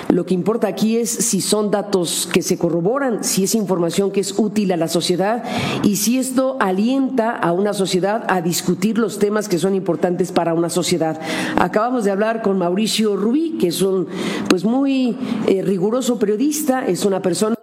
lo 0.10 0.28
que 0.28 0.36
importa 0.36 0.68
aquí 0.68 0.98
es 0.98 1.10
si 1.10 1.42
son 1.42 1.72
datos 1.72 2.30
que 2.32 2.44
se 2.44 2.60
corroboran, 2.60 3.24
si 3.24 3.46
es 3.46 3.56
información 3.56 4.12
que 4.12 4.20
es 4.20 4.38
útil 4.38 4.72
a 4.72 4.78
la 4.78 4.88
sociedad 4.88 5.44
y 5.82 5.96
si 5.96 6.20
esto 6.20 6.58
alienta 6.60 7.32
a 7.32 7.52
una 7.52 7.74
sociedad 7.74 8.26
a 8.28 8.42
discutir 8.44 9.00
los 9.00 9.18
temas 9.18 9.50
que 9.50 9.58
son 9.58 9.74
importantes 9.74 10.32
para 10.32 10.54
una 10.54 10.70
sociedad. 10.70 11.20
Acabamos 11.56 12.04
de 12.04 12.12
hablar 12.12 12.44
con 12.44 12.60
Mauricio 12.60 13.16
Rubí, 13.16 13.58
que 13.60 13.70
es 13.70 13.82
un 13.82 14.08
pues 14.50 14.64
muy 14.66 15.18
eh, 15.48 15.64
riguroso 15.64 16.20
periodista, 16.20 16.59
es 16.88 17.06
una 17.06 17.22
persona. 17.22 17.56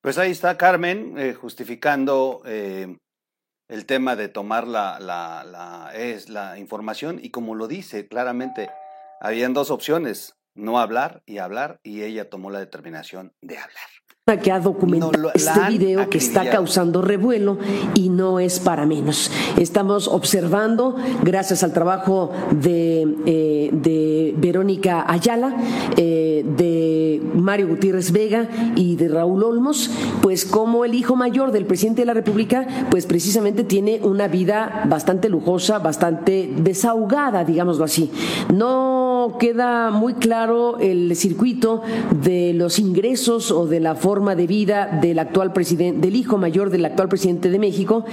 Pues 0.00 0.18
ahí 0.18 0.30
está 0.30 0.56
Carmen 0.56 1.18
eh, 1.18 1.34
justificando 1.34 2.42
eh, 2.44 2.98
el 3.68 3.86
tema 3.86 4.16
de 4.16 4.28
tomar 4.28 4.66
la, 4.66 4.98
la, 5.00 5.90
es 5.94 6.28
la 6.28 6.58
información 6.58 7.18
y 7.22 7.30
como 7.30 7.54
lo 7.54 7.68
dice 7.68 8.06
claramente, 8.06 8.70
habían 9.20 9.54
dos 9.54 9.70
opciones, 9.70 10.34
no 10.54 10.78
hablar 10.78 11.22
y 11.26 11.38
hablar, 11.38 11.80
y 11.82 12.02
ella 12.02 12.28
tomó 12.28 12.50
la 12.50 12.60
determinación 12.60 13.32
de 13.40 13.58
hablar 13.58 13.88
que 14.40 14.50
ha 14.50 14.58
documentado 14.58 15.30
este 15.34 15.60
video 15.68 16.08
que 16.08 16.16
está 16.16 16.48
causando 16.48 17.02
revuelo 17.02 17.58
y 17.94 18.08
no 18.08 18.40
es 18.40 18.58
para 18.58 18.86
menos. 18.86 19.30
Estamos 19.58 20.08
observando, 20.08 20.96
gracias 21.22 21.62
al 21.62 21.74
trabajo 21.74 22.30
de, 22.50 23.06
eh, 23.26 23.68
de 23.70 24.34
Verónica 24.38 25.04
Ayala, 25.06 25.54
eh, 25.98 26.42
de 26.56 27.20
Mario 27.34 27.68
Gutiérrez 27.68 28.12
Vega 28.12 28.48
y 28.76 28.96
de 28.96 29.08
Raúl 29.08 29.44
Olmos, 29.44 29.90
pues 30.22 30.46
como 30.46 30.86
el 30.86 30.94
hijo 30.94 31.16
mayor 31.16 31.52
del 31.52 31.66
presidente 31.66 32.00
de 32.00 32.06
la 32.06 32.14
República, 32.14 32.66
pues 32.90 33.04
precisamente 33.04 33.62
tiene 33.62 34.00
una 34.02 34.26
vida 34.26 34.86
bastante 34.88 35.28
lujosa, 35.28 35.80
bastante 35.80 36.50
desahogada, 36.56 37.44
digámoslo 37.44 37.84
así. 37.84 38.10
No 38.50 39.13
queda 39.38 39.90
muy 39.90 40.14
claro 40.14 40.78
el 40.78 41.14
circuito 41.16 41.82
de 42.22 42.52
los 42.54 42.78
ingresos 42.78 43.50
o 43.50 43.66
de 43.66 43.80
la 43.80 43.94
forma 43.94 44.34
de 44.34 44.46
vida 44.46 44.98
del 45.00 45.18
actual 45.18 45.52
presidente, 45.52 46.06
del 46.06 46.16
hijo 46.16 46.38
mayor 46.38 46.70
del 46.70 46.84
actual 46.84 47.08
presidente 47.08 47.50
de 47.50 47.58
México. 47.58 48.04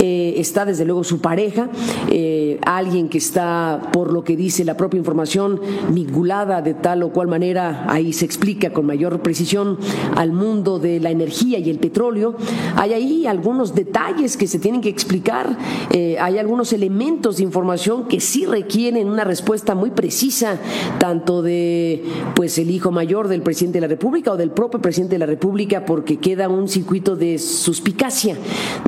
Eh, 0.00 0.34
está 0.36 0.64
desde 0.64 0.84
luego 0.84 1.04
su 1.04 1.20
pareja, 1.20 1.68
eh, 2.10 2.58
alguien 2.64 3.08
que 3.08 3.18
está, 3.18 3.90
por 3.92 4.12
lo 4.12 4.24
que 4.24 4.36
dice 4.36 4.64
la 4.64 4.76
propia 4.76 4.98
información, 4.98 5.60
vinculada 5.90 6.62
de 6.62 6.74
tal 6.74 7.02
o 7.02 7.10
cual 7.10 7.28
manera, 7.28 7.86
ahí 7.88 8.12
se 8.12 8.24
explica 8.24 8.72
con 8.72 8.86
mayor 8.86 9.20
precisión, 9.20 9.78
al 10.16 10.32
mundo 10.32 10.78
de 10.78 11.00
la 11.00 11.10
energía 11.10 11.58
y 11.58 11.70
el 11.70 11.78
petróleo. 11.78 12.36
Hay 12.76 12.92
ahí 12.92 13.26
algunos 13.26 13.74
detalles 13.74 14.36
que 14.36 14.46
se 14.46 14.58
tienen 14.58 14.80
que 14.80 14.88
explicar, 14.88 15.56
eh, 15.90 16.16
hay 16.20 16.38
algunos 16.38 16.72
elementos 16.72 17.36
de 17.36 17.44
información 17.44 18.08
que 18.08 18.20
sí 18.20 18.46
requieren 18.46 19.08
una 19.08 19.24
respuesta 19.24 19.74
muy 19.74 19.90
precisa, 19.90 20.53
tanto 20.98 21.42
de 21.42 22.02
pues 22.34 22.58
el 22.58 22.70
hijo 22.70 22.90
mayor 22.90 23.28
del 23.28 23.42
presidente 23.42 23.78
de 23.78 23.82
la 23.82 23.88
República 23.88 24.32
o 24.32 24.36
del 24.36 24.50
propio 24.50 24.80
presidente 24.80 25.14
de 25.14 25.20
la 25.20 25.26
República 25.26 25.84
porque 25.84 26.18
queda 26.18 26.48
un 26.48 26.68
circuito 26.68 27.16
de 27.16 27.38
suspicacia 27.38 28.36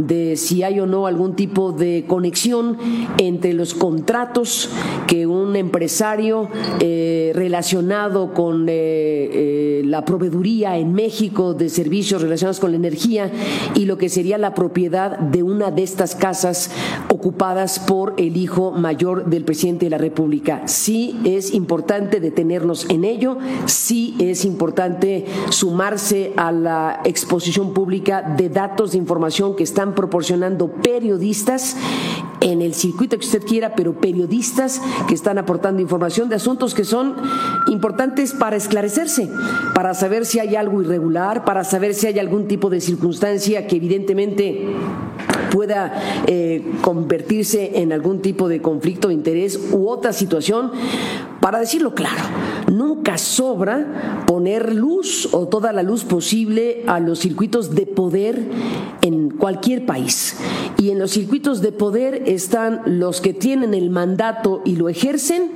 de 0.00 0.36
si 0.36 0.62
hay 0.62 0.80
o 0.80 0.86
no 0.86 1.06
algún 1.06 1.36
tipo 1.36 1.72
de 1.72 2.04
conexión 2.06 2.76
entre 3.18 3.52
los 3.52 3.74
contratos 3.74 4.70
que 5.06 5.26
un 5.26 5.56
empresario 5.56 6.48
eh, 6.80 7.32
relacionado 7.34 8.32
con 8.34 8.68
eh, 8.68 8.72
eh, 8.72 9.82
la 9.84 10.04
proveeduría 10.04 10.78
en 10.78 10.92
México 10.92 11.54
de 11.54 11.68
servicios 11.68 12.22
relacionados 12.22 12.60
con 12.60 12.70
la 12.70 12.76
energía 12.76 13.30
y 13.74 13.84
lo 13.84 13.98
que 13.98 14.08
sería 14.08 14.38
la 14.38 14.54
propiedad 14.54 15.18
de 15.18 15.42
una 15.42 15.70
de 15.70 15.82
estas 15.82 16.14
casas 16.14 16.70
ocupadas 17.08 17.78
por 17.78 18.14
el 18.16 18.36
hijo 18.36 18.72
mayor 18.72 19.26
del 19.26 19.44
presidente 19.44 19.86
de 19.86 19.90
la 19.90 19.98
República. 19.98 20.62
Sí 20.66 21.18
es 21.24 21.45
importante 21.52 22.20
detenernos 22.20 22.88
en 22.90 23.04
ello, 23.04 23.38
sí 23.66 24.16
es 24.20 24.44
importante 24.44 25.26
sumarse 25.50 26.32
a 26.36 26.52
la 26.52 27.00
exposición 27.04 27.74
pública 27.74 28.22
de 28.22 28.48
datos 28.48 28.92
de 28.92 28.98
información 28.98 29.56
que 29.56 29.64
están 29.64 29.94
proporcionando 29.94 30.68
periodistas 30.68 31.76
en 32.40 32.62
el 32.62 32.74
circuito 32.74 33.18
que 33.18 33.24
usted 33.24 33.42
quiera, 33.42 33.74
pero 33.74 33.94
periodistas 33.94 34.80
que 35.08 35.14
están 35.14 35.38
aportando 35.38 35.82
información 35.82 36.28
de 36.28 36.36
asuntos 36.36 36.74
que 36.74 36.84
son 36.84 37.14
importantes 37.68 38.32
para 38.32 38.56
esclarecerse, 38.56 39.28
para 39.74 39.94
saber 39.94 40.26
si 40.26 40.38
hay 40.38 40.56
algo 40.56 40.82
irregular, 40.82 41.44
para 41.44 41.64
saber 41.64 41.94
si 41.94 42.06
hay 42.06 42.18
algún 42.18 42.48
tipo 42.48 42.70
de 42.70 42.80
circunstancia 42.80 43.66
que 43.66 43.76
evidentemente 43.76 44.66
pueda 45.50 46.22
eh, 46.26 46.72
convertirse 46.82 47.80
en 47.80 47.92
algún 47.92 48.20
tipo 48.20 48.48
de 48.48 48.60
conflicto 48.60 49.08
de 49.08 49.14
interés 49.14 49.58
u 49.72 49.88
otra 49.88 50.12
situación. 50.12 50.70
Para 51.40 51.60
decirlo 51.60 51.94
claro, 51.94 52.22
nunca 52.72 53.18
sobra 53.18 54.24
poner 54.26 54.74
luz 54.74 55.28
o 55.32 55.46
toda 55.46 55.72
la 55.72 55.82
luz 55.82 56.04
posible 56.04 56.82
a 56.86 56.98
los 56.98 57.20
circuitos 57.20 57.74
de 57.74 57.86
poder 57.86 58.42
en 59.02 59.30
cualquier 59.30 59.86
país. 59.86 60.36
Y 60.76 60.90
en 60.90 60.98
los 60.98 61.12
circuitos 61.12 61.62
de 61.62 61.72
poder 61.72 62.24
están 62.26 62.82
los 62.86 63.20
que 63.20 63.32
tienen 63.32 63.74
el 63.74 63.90
mandato 63.90 64.62
y 64.64 64.76
lo 64.76 64.88
ejercen 64.88 65.50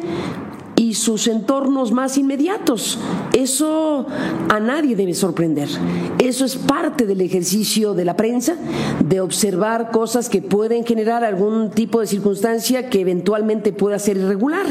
y 0.81 0.95
sus 0.95 1.27
entornos 1.27 1.93
más 1.93 2.17
inmediatos. 2.17 2.99
Eso 3.35 4.07
a 4.49 4.61
nadie 4.61 4.97
debe 4.97 5.13
sorprender. 5.13 5.69
Eso 6.19 6.47
es 6.47 6.57
parte 6.57 7.05
del 7.05 7.21
ejercicio 7.21 7.93
de 7.93 8.07
la 8.07 8.17
prensa, 8.17 8.57
de 9.05 9.21
observar 9.21 9.91
cosas 9.91 10.31
que 10.31 10.41
pueden 10.41 10.87
generar 10.87 11.23
algún 11.23 11.71
tipo 11.71 12.01
de 12.01 12.07
circunstancia 12.07 12.89
que 12.89 13.03
eventualmente 13.03 13.75
pueda 13.75 13.99
ser 13.99 14.17
irregular. 14.17 14.67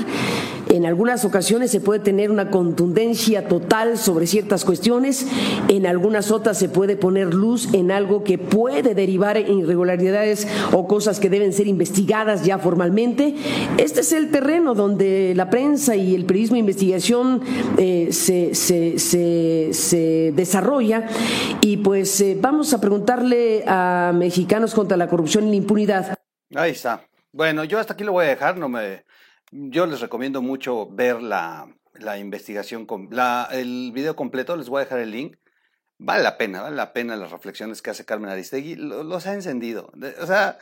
En 0.70 0.86
algunas 0.86 1.26
ocasiones 1.26 1.72
se 1.72 1.82
puede 1.82 2.00
tener 2.00 2.30
una 2.30 2.52
contundencia 2.52 3.48
total 3.48 3.98
sobre 3.98 4.28
ciertas 4.28 4.66
cuestiones, 4.66 5.26
en 5.68 5.88
algunas 5.88 6.30
otras 6.30 6.60
se 6.60 6.70
puede 6.70 6.96
poner 6.96 7.34
luz 7.34 7.74
en 7.74 7.92
algo 7.92 8.24
que 8.24 8.38
puede 8.38 8.94
derivar 8.94 9.38
en 9.38 9.60
irregularidades 9.60 10.48
o 10.72 10.88
cosas 10.88 11.20
que 11.20 11.32
deben 11.32 11.54
ser 11.54 11.66
investigadas 11.66 12.46
ya 12.46 12.60
formalmente. 12.60 13.36
Este 13.78 14.02
es 14.02 14.14
el 14.14 14.30
terreno 14.30 14.76
donde 14.76 15.34
la 15.36 15.50
prensa 15.50 15.96
y 15.96 16.14
el 16.14 16.26
periodismo 16.26 16.54
de 16.54 16.60
investigación 16.60 17.42
eh, 17.78 18.10
se, 18.12 18.54
se, 18.54 20.32
desarrolla 20.36 21.08
y 21.62 21.78
pues 21.78 22.22
eh, 22.22 22.38
vamos 22.40 22.74
a 22.74 22.80
preguntarle 22.80 23.64
a 23.66 24.12
mexicanos 24.14 24.76
contra 24.76 24.98
la 24.98 25.08
corrupción 25.08 25.48
y 25.48 25.50
la 25.50 25.56
impunidad. 25.56 26.20
Ahí 26.56 26.72
está. 26.72 27.02
Bueno, 27.32 27.64
yo 27.64 27.80
hasta 27.80 27.94
aquí 27.94 28.04
lo 28.04 28.12
voy 28.12 28.26
a 28.26 28.30
dejar, 28.30 28.58
no 28.58 28.70
me 28.70 29.04
yo 29.52 29.86
les 29.86 30.02
recomiendo 30.02 30.42
mucho 30.42 30.88
ver 30.92 31.22
la, 31.22 31.68
investigación, 32.18 32.88
la, 33.12 33.48
el 33.52 33.92
video 33.94 34.16
completo, 34.16 34.56
les 34.56 34.70
voy 34.70 34.82
a 34.82 34.86
dejar 34.86 35.00
el 35.00 35.12
link. 35.12 35.38
Vale 35.98 36.24
la 36.24 36.38
pena, 36.38 36.62
vale 36.62 36.76
la 36.76 36.94
pena 36.94 37.18
las 37.18 37.32
reflexiones 37.32 37.82
que 37.82 37.90
hace 37.90 38.06
Carmen 38.06 38.30
Aristegui, 38.30 38.76
los 38.76 39.28
ha 39.28 39.34
encendido. 39.34 39.92
O 40.22 40.26
sea, 40.26 40.58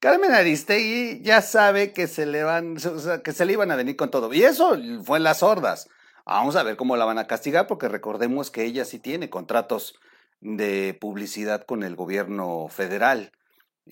Carmen 0.00 0.32
Aristegui 0.32 1.22
ya 1.22 1.42
sabe 1.42 1.92
que 1.92 2.08
se 2.08 2.26
le 2.26 2.42
van, 2.42 2.76
que 3.22 3.32
se 3.32 3.44
le 3.44 3.52
iban 3.52 3.70
a 3.70 3.76
venir 3.76 3.94
con 3.96 4.10
todo. 4.10 4.32
Y 4.34 4.42
eso 4.42 4.76
fue 5.04 5.18
en 5.18 5.24
las 5.24 5.38
sordas. 5.38 5.88
Vamos 6.26 6.56
a 6.56 6.64
ver 6.64 6.76
cómo 6.76 6.96
la 6.96 7.04
van 7.04 7.18
a 7.18 7.26
castigar, 7.28 7.66
porque 7.68 7.88
recordemos 7.88 8.50
que 8.50 8.64
ella 8.64 8.84
sí 8.84 8.98
tiene 8.98 9.30
contratos 9.30 9.94
de 10.40 10.96
publicidad 11.00 11.64
con 11.64 11.82
el 11.82 11.94
gobierno 11.94 12.66
federal 12.68 13.32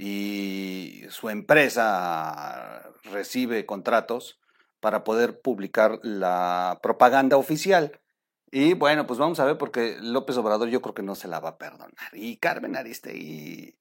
y 0.00 1.02
su 1.11 1.28
empresa 1.28 2.88
recibe 3.02 3.67
contratos 3.67 4.38
para 4.78 5.02
poder 5.02 5.40
publicar 5.40 5.99
la 6.05 6.78
propaganda 6.81 7.37
oficial. 7.37 8.00
Y 8.52 8.75
bueno, 8.75 9.09
pues 9.09 9.19
vamos 9.19 9.40
a 9.40 9.45
ver 9.45 9.59
porque 9.59 9.97
López 10.00 10.37
Obrador 10.37 10.69
yo 10.69 10.81
creo 10.81 10.95
que 10.95 11.02
no 11.02 11.17
se 11.17 11.26
la 11.26 11.40
va 11.40 11.50
a 11.50 11.59
perdonar. 11.59 11.90
Y 12.12 12.37
Carmen 12.37 12.76
Aristegui, 12.76 13.76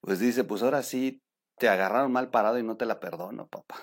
pues 0.00 0.18
dice, 0.18 0.42
pues 0.42 0.60
ahora 0.64 0.82
sí 0.82 1.22
te 1.56 1.68
agarraron 1.68 2.10
mal 2.10 2.30
parado 2.30 2.58
y 2.58 2.64
no 2.64 2.76
te 2.76 2.84
la 2.84 2.98
perdono, 2.98 3.46
papá. 3.46 3.76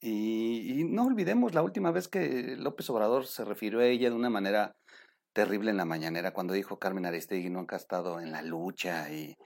Y, 0.00 0.80
y, 0.80 0.84
no 0.84 1.06
olvidemos 1.06 1.54
la 1.54 1.62
última 1.62 1.92
vez 1.92 2.08
que 2.08 2.56
López 2.56 2.90
Obrador 2.90 3.26
se 3.26 3.44
refirió 3.44 3.80
a 3.80 3.86
ella 3.86 4.10
de 4.10 4.16
una 4.16 4.30
manera 4.30 4.76
terrible 5.32 5.70
en 5.70 5.76
la 5.76 5.84
mañanera, 5.84 6.32
cuando 6.32 6.54
dijo 6.54 6.78
Carmen 6.78 7.06
Aristegui 7.06 7.50
nunca 7.50 7.76
ha 7.76 7.78
estado 7.78 8.20
en 8.20 8.32
la 8.32 8.42
lucha 8.42 9.10
y, 9.12 9.36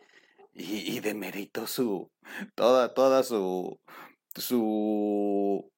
y, 0.54 0.97
y 0.97 1.00
demeritó 1.00 1.66
su, 1.66 2.11
toda, 2.54 2.94
toda 2.94 3.23
su, 3.23 3.80
su, 4.35 5.71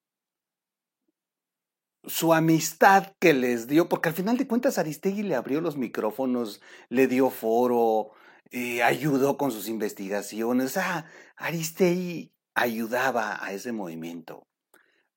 su 2.04 2.35
amistad 2.35 3.12
que 3.19 3.35
les 3.35 3.66
dio, 3.66 3.88
porque 3.88 4.09
al 4.09 4.14
final 4.14 4.37
de 4.37 4.47
cuentas 4.47 4.78
Aristegui 4.78 5.23
le 5.23 5.34
abrió 5.34 5.60
los 5.60 5.76
micrófonos, 5.76 6.60
le 6.89 7.06
dio 7.06 7.30
foro, 7.30 8.13
eh, 8.50 8.82
ayudó 8.82 9.37
con 9.37 9.50
sus 9.50 9.69
investigaciones. 9.69 10.73
Sea, 10.73 11.10
Aristegui 11.37 12.32
ayudaba 12.54 13.45
a 13.45 13.52
ese 13.52 13.73
movimiento. 13.73 14.47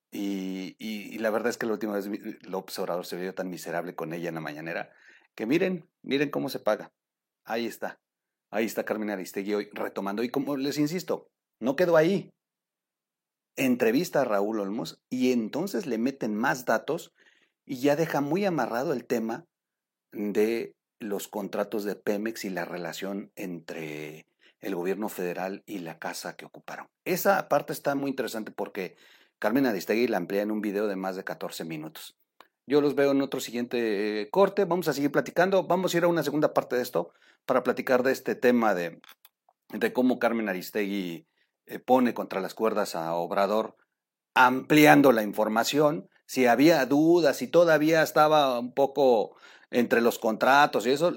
Y, 0.09 0.75
y, 0.79 1.17
la 1.19 1.29
verdad 1.29 1.49
es 1.49 1.57
que 1.57 1.65
la 1.65 1.73
última 1.73 1.93
vez 1.93 2.09
López 2.43 2.79
Obrador 2.79 3.05
se 3.05 3.17
vio 3.17 3.35
tan 3.35 3.49
miserable 3.49 3.93
con 3.93 4.13
ella 4.13 4.29
en 4.29 4.35
la 4.35 4.41
mañanera 4.41 4.89
que 5.35 5.45
miren, 5.45 5.87
miren 6.01 6.31
cómo 6.31 6.49
se 6.49 6.59
paga. 6.59 6.91
Ahí 7.43 7.67
está. 7.67 7.99
Ahí 8.49 8.65
está 8.65 8.85
Carmen 8.85 9.09
Aristegui 9.09 9.53
hoy 9.53 9.69
retomando. 9.73 10.23
Y 10.23 10.29
como 10.29 10.57
les 10.57 10.77
insisto, 10.77 11.27
no 11.59 11.75
quedó 11.75 11.97
ahí. 11.97 12.29
Entrevista 13.55 14.21
a 14.21 14.25
Raúl 14.25 14.59
Olmos 14.59 15.01
y 15.09 15.31
entonces 15.31 15.85
le 15.87 15.97
meten 15.97 16.35
más 16.35 16.65
datos 16.65 17.13
y 17.65 17.79
ya 17.79 17.95
deja 17.95 18.21
muy 18.21 18.45
amarrado 18.45 18.93
el 18.93 19.05
tema 19.05 19.45
de 20.11 20.75
los 20.99 21.27
contratos 21.27 21.83
de 21.83 21.95
Pemex 21.95 22.45
y 22.45 22.49
la 22.49 22.65
relación 22.65 23.31
entre 23.35 24.27
el 24.59 24.75
gobierno 24.75 25.09
federal 25.09 25.63
y 25.65 25.79
la 25.79 25.99
casa 25.99 26.35
que 26.35 26.45
ocuparon. 26.45 26.87
Esa 27.05 27.47
parte 27.47 27.73
está 27.73 27.95
muy 27.95 28.09
interesante 28.09 28.51
porque 28.51 28.95
Carmen 29.39 29.65
Aristegui 29.65 30.07
la 30.07 30.17
amplía 30.17 30.41
en 30.41 30.51
un 30.51 30.61
video 30.61 30.87
de 30.87 30.95
más 30.95 31.15
de 31.15 31.23
14 31.23 31.65
minutos. 31.65 32.15
Yo 32.69 32.81
los 32.81 32.95
veo 32.95 33.11
en 33.11 33.21
otro 33.21 33.39
siguiente 33.39 34.21
eh, 34.21 34.29
corte. 34.29 34.65
Vamos 34.65 34.89
a 34.89 34.93
seguir 34.93 35.09
platicando. 35.09 35.63
Vamos 35.63 35.93
a 35.93 35.97
ir 35.97 36.03
a 36.03 36.09
una 36.09 36.21
segunda 36.21 36.53
parte 36.53 36.75
de 36.75 36.81
esto 36.81 37.13
para 37.45 37.63
platicar 37.63 38.03
de 38.03 38.11
este 38.11 38.35
tema 38.35 38.75
de, 38.75 38.99
cómo 39.93 40.19
Carmen 40.19 40.49
Aristegui 40.49 41.25
eh, 41.65 41.79
pone 41.79 42.13
contra 42.13 42.41
las 42.41 42.53
cuerdas 42.53 42.93
a 42.93 43.13
Obrador, 43.13 43.77
ampliando 44.35 45.13
la 45.13 45.23
información. 45.23 46.09
Si 46.25 46.45
había 46.45 46.85
dudas, 46.85 47.37
si 47.37 47.47
todavía 47.47 48.03
estaba 48.03 48.59
un 48.59 48.73
poco 48.73 49.37
entre 49.71 50.01
los 50.01 50.19
contratos 50.19 50.85
y 50.85 50.91
eso, 50.91 51.13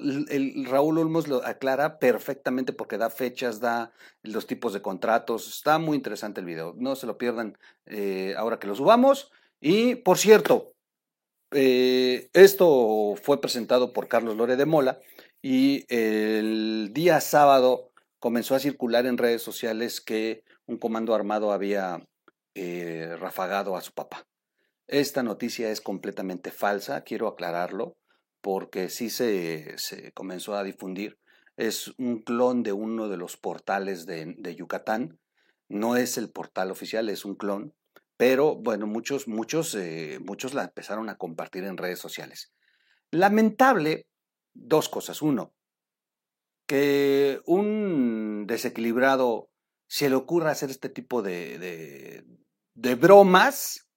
Raúl 0.66 0.98
Olmos 0.98 1.26
lo 1.26 1.44
aclara 1.44 1.98
perfectamente 1.98 2.72
porque 2.72 2.96
da 2.96 3.10
fechas, 3.10 3.58
da 3.58 3.92
los 4.22 4.46
tipos 4.46 4.72
de 4.72 4.82
contratos. 4.82 5.48
Está 5.48 5.80
muy 5.80 5.96
interesante 5.96 6.40
el 6.40 6.46
video. 6.46 6.74
No 6.76 6.94
se 6.94 7.08
lo 7.08 7.18
pierdan 7.18 7.58
eh, 7.86 8.34
ahora 8.36 8.60
que 8.60 8.68
lo 8.68 8.76
subamos. 8.76 9.32
Y 9.60 9.96
por 9.96 10.16
cierto, 10.16 10.69
eh, 11.52 12.30
esto 12.32 13.16
fue 13.20 13.40
presentado 13.40 13.92
por 13.92 14.08
Carlos 14.08 14.36
Lore 14.36 14.56
de 14.56 14.66
Mola 14.66 15.00
y 15.42 15.84
el 15.88 16.90
día 16.92 17.20
sábado 17.20 17.90
comenzó 18.20 18.54
a 18.54 18.60
circular 18.60 19.06
en 19.06 19.18
redes 19.18 19.42
sociales 19.42 20.00
que 20.00 20.44
un 20.66 20.78
comando 20.78 21.14
armado 21.14 21.52
había 21.52 22.06
eh, 22.54 23.16
rafagado 23.18 23.76
a 23.76 23.80
su 23.80 23.92
papá. 23.92 24.26
Esta 24.86 25.22
noticia 25.22 25.70
es 25.70 25.80
completamente 25.80 26.50
falsa, 26.50 27.02
quiero 27.02 27.26
aclararlo, 27.26 27.96
porque 28.40 28.88
sí 28.88 29.10
se, 29.10 29.76
comenzó 30.14 30.54
a 30.54 30.64
difundir. 30.64 31.18
Es 31.56 31.92
un 31.98 32.22
clon 32.22 32.62
de 32.62 32.72
uno 32.72 33.08
de 33.08 33.16
los 33.16 33.36
portales 33.36 34.06
de 34.06 34.54
Yucatán. 34.56 35.18
No 35.68 35.96
es 35.96 36.16
el 36.16 36.30
portal 36.30 36.70
oficial, 36.70 37.08
es 37.08 37.24
un 37.24 37.34
clon 37.34 37.74
pero 38.20 38.54
bueno, 38.54 38.86
muchos, 38.86 39.28
muchos, 39.28 39.74
eh, 39.74 40.18
muchos 40.22 40.52
la 40.52 40.64
empezaron 40.64 41.08
a 41.08 41.16
compartir 41.16 41.64
en 41.64 41.78
redes 41.78 41.98
sociales. 41.98 42.52
Lamentable, 43.10 44.08
dos 44.52 44.90
cosas. 44.90 45.22
Uno, 45.22 45.54
que 46.66 47.40
un 47.46 48.44
desequilibrado 48.46 49.48
se 49.88 50.10
le 50.10 50.16
ocurra 50.16 50.50
hacer 50.50 50.68
este 50.68 50.90
tipo 50.90 51.22
de, 51.22 52.26
de, 52.74 52.94
bromas, 52.94 53.88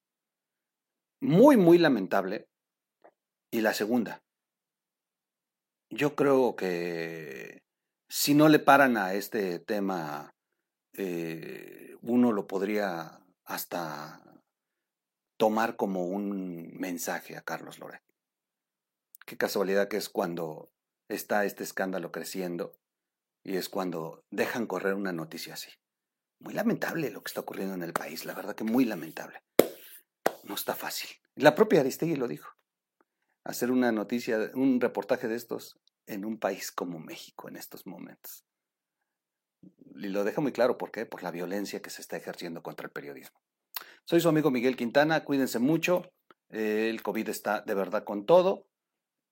muy, 1.19 1.57
muy 1.57 1.77
lamentable. 1.77 2.47
Y 3.51 3.59
la 3.59 3.73
segunda, 3.73 4.23
yo 5.89 6.15
creo 6.15 6.55
que 6.55 7.61
si 8.07 8.35
no 8.35 8.47
le 8.47 8.59
paran 8.59 8.95
a 8.95 9.15
este 9.15 9.59
tema, 9.59 10.33
eh, 10.93 11.97
uno 12.01 12.31
lo 12.31 12.47
podría 12.47 13.19
hasta 13.45 14.21
tomar 15.37 15.75
como 15.75 16.05
un 16.05 16.71
mensaje 16.77 17.35
a 17.35 17.41
Carlos 17.41 17.79
Loret. 17.79 18.01
Qué 19.25 19.37
casualidad 19.37 19.87
que 19.87 19.97
es 19.97 20.09
cuando 20.09 20.71
está 21.09 21.45
este 21.45 21.63
escándalo 21.63 22.11
creciendo 22.11 22.77
y 23.43 23.57
es 23.57 23.69
cuando 23.69 24.23
dejan 24.31 24.67
correr 24.67 24.93
una 24.93 25.13
noticia 25.13 25.53
así. 25.53 25.71
Muy 26.39 26.53
lamentable 26.53 27.09
lo 27.09 27.21
que 27.23 27.29
está 27.29 27.41
ocurriendo 27.41 27.73
en 27.73 27.83
el 27.83 27.93
país, 27.93 28.25
la 28.25 28.33
verdad 28.33 28.55
que 28.55 28.63
muy 28.63 28.85
lamentable. 28.85 29.41
No 30.43 30.55
está 30.55 30.75
fácil. 30.75 31.09
La 31.35 31.55
propia 31.55 31.79
Aristegui 31.79 32.15
lo 32.15 32.27
dijo. 32.27 32.49
Hacer 33.45 33.71
una 33.71 33.91
noticia, 33.91 34.51
un 34.53 34.79
reportaje 34.79 35.27
de 35.27 35.35
estos 35.35 35.79
en 36.05 36.25
un 36.25 36.37
país 36.37 36.71
como 36.71 36.99
México 36.99 37.47
en 37.47 37.55
estos 37.55 37.85
momentos. 37.85 38.45
Y 39.95 40.07
lo 40.07 40.23
deja 40.23 40.41
muy 40.41 40.51
claro, 40.51 40.77
¿por 40.77 40.91
qué? 40.91 41.05
Por 41.05 41.23
la 41.23 41.31
violencia 41.31 41.81
que 41.81 41.89
se 41.89 42.01
está 42.01 42.17
ejerciendo 42.17 42.61
contra 42.63 42.85
el 42.85 42.91
periodismo. 42.91 43.39
Soy 44.05 44.19
su 44.19 44.29
amigo 44.29 44.51
Miguel 44.51 44.75
Quintana, 44.75 45.23
cuídense 45.23 45.59
mucho, 45.59 46.11
eh, 46.49 46.89
el 46.89 47.01
COVID 47.01 47.29
está 47.29 47.61
de 47.61 47.73
verdad 47.73 48.03
con 48.03 48.25
todo 48.25 48.67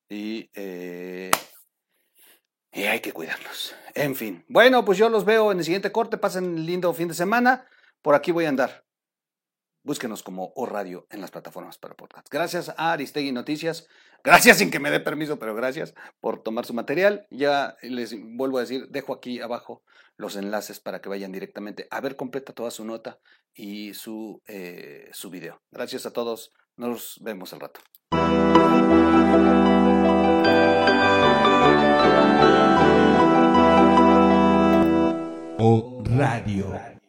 y, 0.09 0.49
eh, 0.53 1.31
y 2.71 2.83
hay 2.83 2.99
que 2.99 3.13
cuidarnos. 3.13 3.75
En 3.93 4.15
fin, 4.15 4.45
bueno, 4.47 4.85
pues 4.85 4.97
yo 4.97 5.09
los 5.09 5.25
veo 5.25 5.51
en 5.51 5.59
el 5.59 5.65
siguiente 5.65 5.91
corte, 5.91 6.17
pasen 6.17 6.65
lindo 6.65 6.93
fin 6.93 7.07
de 7.09 7.13
semana, 7.13 7.67
por 8.01 8.15
aquí 8.15 8.31
voy 8.31 8.45
a 8.45 8.49
andar. 8.49 8.85
Búsquenos 9.83 10.21
como 10.21 10.53
O 10.55 10.67
Radio 10.67 11.07
en 11.09 11.21
las 11.21 11.31
plataformas 11.31 11.79
para 11.79 11.95
podcast. 11.95 12.27
Gracias 12.29 12.69
a 12.69 12.91
Aristegui 12.91 13.31
Noticias. 13.31 13.87
Gracias 14.23 14.59
sin 14.59 14.69
que 14.69 14.79
me 14.79 14.91
dé 14.91 14.99
permiso, 14.99 15.39
pero 15.39 15.55
gracias 15.55 15.95
por 16.19 16.43
tomar 16.43 16.65
su 16.65 16.75
material. 16.75 17.25
Ya 17.31 17.75
les 17.81 18.15
vuelvo 18.35 18.59
a 18.59 18.61
decir, 18.61 18.89
dejo 18.89 19.13
aquí 19.13 19.41
abajo 19.41 19.81
los 20.17 20.35
enlaces 20.35 20.79
para 20.79 21.01
que 21.01 21.09
vayan 21.09 21.31
directamente 21.31 21.87
a 21.89 21.99
ver 21.99 22.15
completa 22.15 22.53
toda 22.53 22.69
su 22.69 22.85
nota 22.85 23.19
y 23.55 23.95
su, 23.95 24.43
eh, 24.45 25.09
su 25.13 25.31
video. 25.31 25.61
Gracias 25.71 26.05
a 26.05 26.13
todos. 26.13 26.53
Nos 26.77 27.17
vemos 27.21 27.51
al 27.53 27.61
rato. 27.61 27.81
O 35.57 36.03
Radio. 36.05 37.00